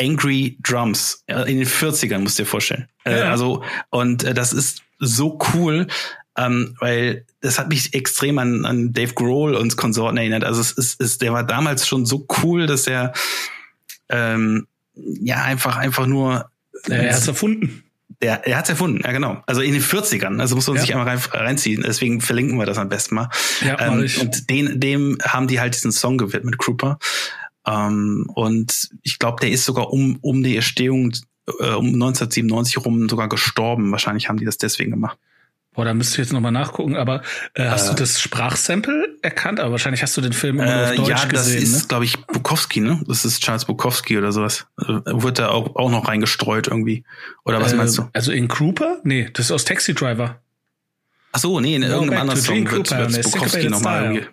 [0.00, 2.88] Angry Drums in den 40ern, musst du dir vorstellen.
[3.04, 3.18] Äh, ja.
[3.18, 5.86] Äh, also und äh, das ist so cool,
[6.36, 10.44] ähm, weil das hat mich extrem an, an Dave Grohl und Konsorten erinnert.
[10.44, 13.12] Also es ist, ist, der war damals schon so cool, dass er
[14.08, 16.50] ähm, ja einfach einfach nur
[16.88, 17.84] er hat es erfunden.
[18.22, 19.42] Der, er hat es erfunden, ja genau.
[19.46, 20.82] Also in den 40ern, also muss man ja.
[20.82, 21.82] sich einmal rein, reinziehen.
[21.82, 23.28] Deswegen verlinken wir das am besten mal.
[23.64, 26.98] Ja, ähm, und den, dem haben die halt diesen Song gewidmet, Krupa.
[27.66, 31.12] Ähm, und ich glaube, der ist sogar um, um die Erstehung
[31.46, 33.90] äh, um 1997 rum sogar gestorben.
[33.90, 35.18] Wahrscheinlich haben die das deswegen gemacht.
[35.74, 37.22] Boah, da müsste ich jetzt nochmal nachgucken, aber
[37.54, 39.58] äh, hast äh, du das Sprachsample erkannt?
[39.58, 41.54] Aber wahrscheinlich hast du den Film immer äh, auf Deutsch ja, gesehen.
[41.54, 41.88] Ja, das ist, ne?
[41.88, 43.02] glaube ich, Bukowski, ne?
[43.08, 44.66] Das ist Charles Bukowski oder sowas.
[44.76, 47.04] Also, wird da auch, auch noch reingestreut irgendwie.
[47.44, 48.08] Oder was äh, meinst du?
[48.12, 49.00] Also in Cooper?
[49.02, 50.40] Nee, das ist aus Taxi Driver.
[51.32, 54.26] Ach so, nee, in no, irgendeinem anderen Song wird, wird Bukowski nochmal irgendwie.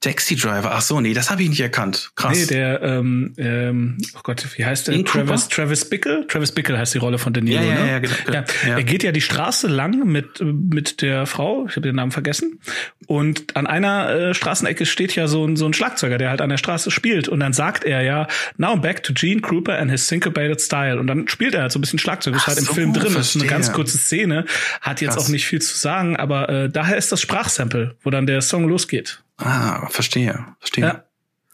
[0.00, 2.12] Taxi Driver, ach so, nee, das habe ich nicht erkannt.
[2.14, 2.38] Krass.
[2.38, 5.04] Nee, der, ähm, ähm, oh Gott, wie heißt der?
[5.04, 6.24] Travis, Travis Bickle?
[6.28, 7.90] Travis Bickle heißt die Rolle von De Niro, ja, ja, ne?
[7.90, 8.76] Ja, genau, ja, ja.
[8.76, 12.60] Er geht ja die Straße lang mit, mit der Frau, ich habe den Namen vergessen,
[13.08, 16.50] und an einer äh, Straßenecke steht ja so ein, so ein Schlagzeuger, der halt an
[16.50, 20.06] der Straße spielt, und dann sagt er ja, now back to Gene Krupa and his
[20.06, 22.64] syncopated style, und dann spielt er halt so ein bisschen Schlagzeug, das ist halt im
[22.66, 23.18] so, Film drin, verstehe.
[23.18, 24.44] das ist eine ganz kurze Szene,
[24.80, 25.24] hat jetzt Krass.
[25.24, 28.68] auch nicht viel zu sagen, aber äh, daher ist das Sprachsample, wo dann der Song
[28.68, 29.24] losgeht.
[29.40, 30.84] Ah, verstehe, verstehe.
[30.84, 31.04] Ja.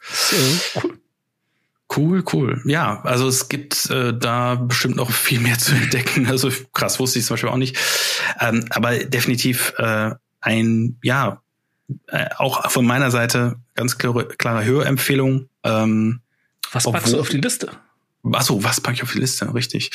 [0.01, 0.99] So, cool.
[1.95, 2.61] Cool, cool.
[2.65, 6.27] Ja, also es gibt äh, da bestimmt noch viel mehr zu entdecken.
[6.27, 7.77] Also krass wusste ich zum Beispiel auch nicht.
[8.39, 10.11] Ähm, aber definitiv äh,
[10.41, 11.41] ein, ja,
[12.07, 15.49] äh, auch von meiner Seite ganz klare, klare Hörempfehlung.
[15.63, 16.21] Ähm,
[16.71, 17.69] was packst du auf die Liste?
[18.31, 19.53] Achso, was packe ich auf die Liste?
[19.53, 19.91] Richtig.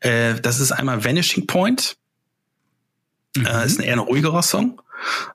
[0.00, 1.96] Äh, das ist einmal Vanishing Point.
[3.36, 3.46] Mhm.
[3.46, 4.80] Äh, ist ein eher ein ruhigerer Song.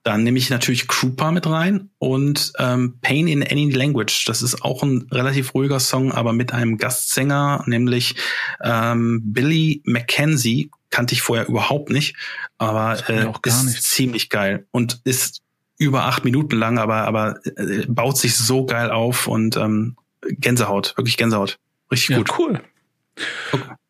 [0.03, 4.25] Dann nehme ich natürlich Krupa mit rein und ähm, Pain in Any Language.
[4.25, 8.15] Das ist auch ein relativ ruhiger Song, aber mit einem Gastsänger, nämlich
[8.63, 10.69] ähm, Billy Mackenzie.
[10.91, 12.15] Kannte ich vorher überhaupt nicht,
[12.57, 13.83] aber äh, ist nicht.
[13.83, 15.41] ziemlich geil und ist
[15.77, 20.93] über acht Minuten lang, aber aber äh, baut sich so geil auf und ähm, Gänsehaut,
[20.95, 21.59] wirklich Gänsehaut,
[21.91, 22.39] richtig ja, gut.
[22.39, 22.61] Cool.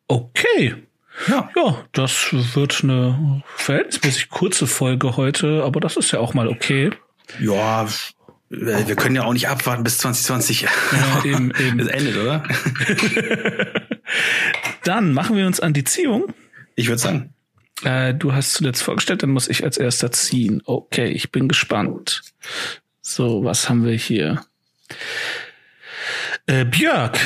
[0.08, 0.74] Okay.
[0.74, 0.85] okay.
[1.28, 1.50] Ja.
[1.56, 6.90] ja, das wird eine verhältnismäßig kurze Folge heute, aber das ist ja auch mal okay.
[7.40, 7.86] Ja,
[8.48, 10.68] wir können ja auch nicht abwarten bis 2020 ja,
[11.24, 11.80] eben, eben.
[11.80, 12.42] es endet, oder?
[14.84, 16.32] Dann machen wir uns an die Ziehung.
[16.76, 17.34] Ich würde sagen.
[17.82, 20.62] Äh, du hast zuletzt vorgestellt, dann muss ich als erster ziehen.
[20.64, 22.22] Okay, ich bin gespannt.
[23.02, 24.42] So, was haben wir hier?
[26.46, 27.18] Äh, Björk,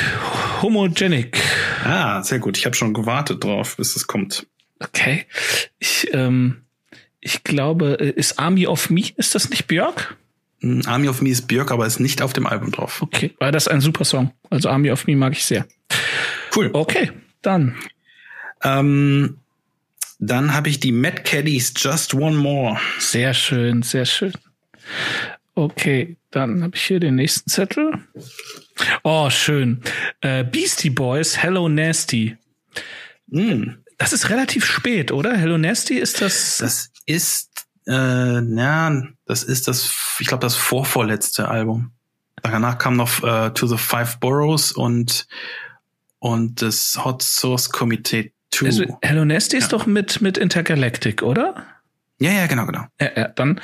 [0.61, 1.41] Homogenic.
[1.83, 2.57] Ah, sehr gut.
[2.57, 4.47] Ich habe schon gewartet drauf, bis es kommt.
[4.79, 5.25] Okay.
[5.79, 6.61] Ich, ähm,
[7.19, 10.17] ich glaube, äh, ist Army of Me, ist das nicht Björk?
[10.61, 13.01] Hm, Army of Me ist Björk, aber ist nicht auf dem Album drauf.
[13.01, 14.31] Okay, weil das ist ein super Song.
[14.49, 15.67] Also Army of Me mag ich sehr.
[16.55, 16.69] Cool.
[16.73, 17.11] Okay,
[17.41, 17.75] dann.
[18.63, 19.37] Ähm,
[20.19, 22.79] dann habe ich die Mad Caddies Just One More.
[22.99, 24.33] Sehr schön, sehr schön.
[25.55, 27.91] Okay, dann habe ich hier den nächsten Zettel.
[29.03, 29.81] Oh, schön.
[30.21, 32.37] Äh, Beastie Boys, Hello Nasty.
[33.27, 33.75] Mm.
[33.97, 35.35] Das ist relativ spät, oder?
[35.35, 36.57] Hello Nasty ist das?
[36.57, 41.91] Das ist, äh, ja, das ist das, ich glaube, das vorvorletzte Album.
[42.41, 45.27] Danach kam noch äh, To the Five Boroughs und
[46.19, 48.65] und das Hot Source Committee 2.
[48.65, 49.63] Also, Hello Nasty ja.
[49.63, 51.65] ist doch mit mit Intergalactic, oder?
[52.19, 52.85] Ja, ja, genau, genau.
[52.99, 53.61] Ja, ja, dann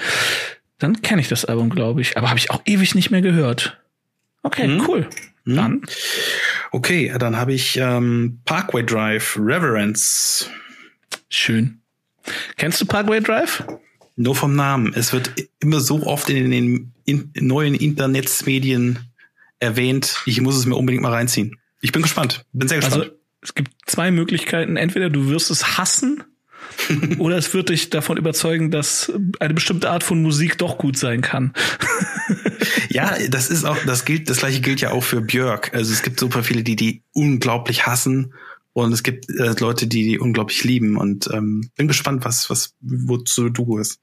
[0.77, 3.79] dann kenne ich das Album, glaube ich, aber habe ich auch ewig nicht mehr gehört.
[4.43, 4.85] Okay, mhm.
[4.87, 5.09] cool.
[5.45, 5.55] Mhm.
[5.55, 5.81] Dann.
[6.71, 10.49] Okay, dann habe ich ähm, Parkway Drive Reverence.
[11.29, 11.81] Schön.
[12.57, 13.63] Kennst du Parkway Drive?
[14.15, 14.93] Nur vom Namen.
[14.95, 18.99] Es wird immer so oft in den in neuen Internetsmedien
[19.59, 20.21] erwähnt.
[20.25, 21.57] Ich muss es mir unbedingt mal reinziehen.
[21.81, 22.45] Ich bin gespannt.
[22.51, 23.03] Bin sehr gespannt.
[23.03, 24.75] Also, es gibt zwei Möglichkeiten.
[24.75, 26.23] Entweder du wirst es hassen
[27.17, 31.21] Oder es wird dich davon überzeugen, dass eine bestimmte Art von Musik doch gut sein
[31.21, 31.53] kann.
[32.89, 35.73] ja, das ist auch, das gilt, das gleiche gilt ja auch für Björk.
[35.73, 38.33] Also es gibt super viele, die die unglaublich hassen
[38.73, 42.75] und es gibt äh, Leute, die die unglaublich lieben und ähm, bin gespannt, was was
[42.81, 43.99] wozu du bist.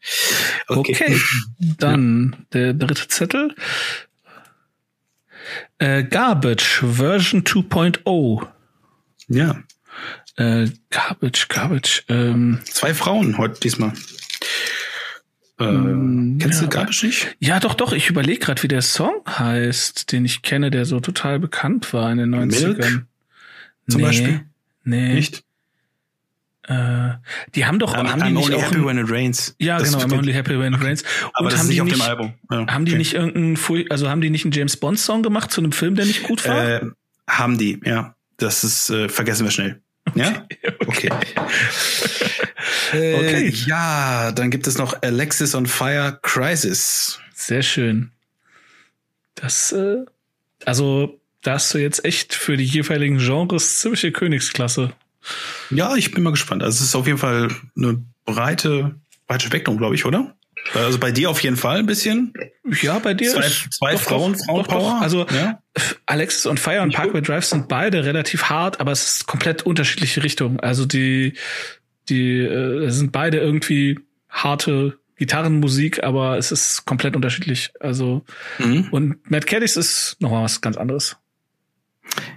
[0.67, 1.21] Okay, okay.
[1.79, 2.45] dann ja.
[2.53, 3.55] der dritte Zettel.
[5.79, 8.47] Äh, Garbage Version 2.0.
[9.29, 9.63] Ja.
[10.37, 12.05] Äh, Garbage, Garbage.
[12.09, 13.93] Ähm, Zwei Frauen heute diesmal.
[15.61, 17.37] Äh, mm, kennst ja, du Garbage nicht?
[17.39, 17.93] Ja, doch, doch.
[17.93, 22.11] Ich überlege gerade, wie der Song heißt, den ich kenne, der so total bekannt war
[22.11, 22.67] in den 90ern.
[22.67, 23.07] Milk?
[23.89, 24.41] Zum nee, Beispiel?
[24.83, 25.15] Nee.
[25.15, 25.45] Nicht?
[26.67, 27.11] Äh,
[27.55, 29.55] die haben doch, I'm, haben die I'm nicht only auch happy when it rains.
[29.59, 31.05] Ja, das genau, I'm only happy when it rains.
[31.35, 32.35] Aber Und das haben ist nicht auf dem Album.
[32.51, 32.99] Ja, haben die okay.
[32.99, 36.07] nicht irgendeinen, also haben die nicht einen James Bond Song gemacht zu einem Film, der
[36.07, 36.83] nicht gut war?
[36.83, 36.87] Äh,
[37.29, 38.17] haben die, ja.
[38.39, 39.81] Das ist, äh, vergessen wir schnell.
[40.15, 40.47] Ja?
[40.87, 41.11] Okay.
[42.93, 43.49] äh, okay.
[43.67, 47.19] Ja, dann gibt es noch Alexis on Fire Crisis.
[47.35, 48.11] Sehr schön.
[49.35, 50.05] Das, äh,
[50.65, 54.93] also, da hast du jetzt echt für die jeweiligen Genres ziemliche Königsklasse.
[55.71, 56.63] Ja, ich bin mal gespannt.
[56.63, 58.95] Also, es ist auf jeden Fall eine breite,
[59.27, 60.37] breite Spektrum, glaube ich, oder?
[60.73, 62.33] Also bei dir auf jeden Fall ein bisschen.
[62.81, 63.31] Ja, bei dir.
[63.31, 65.01] Zwei, zwei doch, Frauen, Frauenpower.
[65.03, 65.61] Also ja.
[66.07, 70.23] Alexis und Fire und Parkway Drive sind beide relativ hart, aber es ist komplett unterschiedliche
[70.23, 70.61] Richtungen.
[70.61, 71.35] Also die,
[72.09, 73.99] die äh, sind beide irgendwie
[74.29, 77.73] harte Gitarrenmusik, aber es ist komplett unterschiedlich.
[77.81, 78.25] Also
[78.59, 78.89] mhm.
[78.91, 81.17] und Matt Caddis ist noch mal was ganz anderes.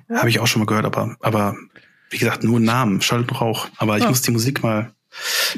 [0.09, 1.55] Habe ich auch schon mal gehört, aber aber
[2.09, 3.67] wie gesagt nur Namen, Schall und Rauch.
[3.77, 4.09] Aber ich ja.
[4.09, 4.93] muss die Musik mal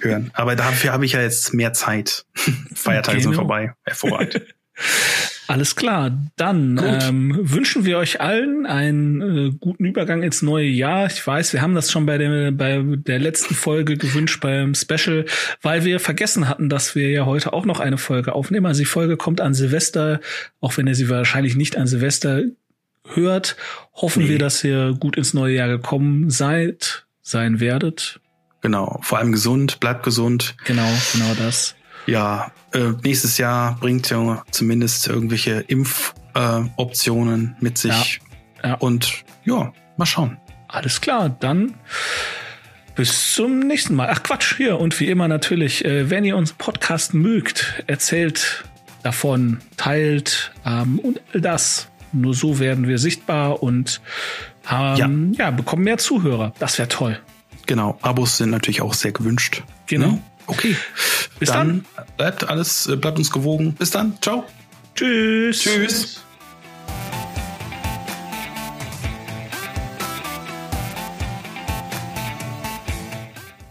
[0.02, 0.32] hören.
[0.34, 2.26] Aber dafür habe ich ja jetzt mehr Zeit.
[2.74, 3.74] Feiertage okay, sind vorbei.
[3.86, 4.42] Hervorragend.
[5.50, 6.16] Alles klar.
[6.36, 11.08] Dann ähm, wünschen wir euch allen einen äh, guten Übergang ins neue Jahr.
[11.08, 15.26] Ich weiß, wir haben das schon bei der, bei der letzten Folge gewünscht beim Special,
[15.64, 18.68] weil wir vergessen hatten, dass wir ja heute auch noch eine Folge aufnehmen.
[18.68, 20.20] Also die Folge kommt an Silvester,
[20.62, 22.44] auch wenn ihr sie wahrscheinlich nicht an Silvester
[23.08, 23.56] hört.
[23.96, 24.30] Hoffen nee.
[24.30, 28.20] wir, dass ihr gut ins neue Jahr gekommen seid, sein werdet.
[28.62, 30.56] Genau, vor allem gesund, bleibt gesund.
[30.66, 31.76] Genau, genau das.
[32.10, 38.22] Ja, äh, nächstes Jahr bringt ja zumindest irgendwelche Impfoptionen äh, mit sich.
[38.64, 38.76] Ja, ja.
[38.76, 40.38] Und ja, mal schauen.
[40.68, 41.76] Alles klar, dann
[42.96, 44.10] bis zum nächsten Mal.
[44.12, 48.66] Ach Quatsch, hier und wie immer natürlich, äh, wenn ihr unseren Podcast mögt, erzählt
[49.04, 51.88] davon, teilt ähm, und all das.
[52.12, 54.02] Nur so werden wir sichtbar und
[54.70, 55.46] ähm, ja.
[55.46, 56.54] ja bekommen mehr Zuhörer.
[56.60, 57.20] Das wäre toll.
[57.68, 59.64] Genau, Abos sind natürlich auch sehr gewünscht.
[59.86, 60.08] Genau.
[60.08, 60.24] Ne?
[60.50, 60.76] Okay.
[61.40, 61.86] Bis dann.
[61.96, 62.06] dann.
[62.18, 63.74] Bleibt alles, äh, bleibt uns gewogen.
[63.74, 64.18] Bis dann.
[64.22, 64.46] Ciao.
[64.96, 65.62] Tschüss.
[65.62, 66.22] Tschüss.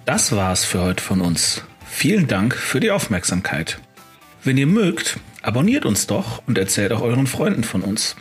[0.06, 1.62] Das war's für heute von uns.
[1.86, 3.78] Vielen Dank für die Aufmerksamkeit.
[4.42, 8.16] Wenn ihr mögt, abonniert uns doch und erzählt auch euren Freunden von uns.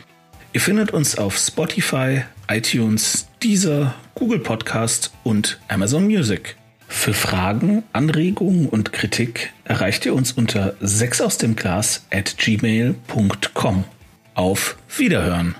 [0.52, 6.57] Ihr findet uns auf Spotify, iTunes, Deezer, Google Podcast und Amazon Music.
[6.88, 13.84] Für Fragen, Anregungen und Kritik erreicht ihr uns unter 6 aus dem Glas at gmail.com.
[14.34, 15.54] Auf Wiederhören!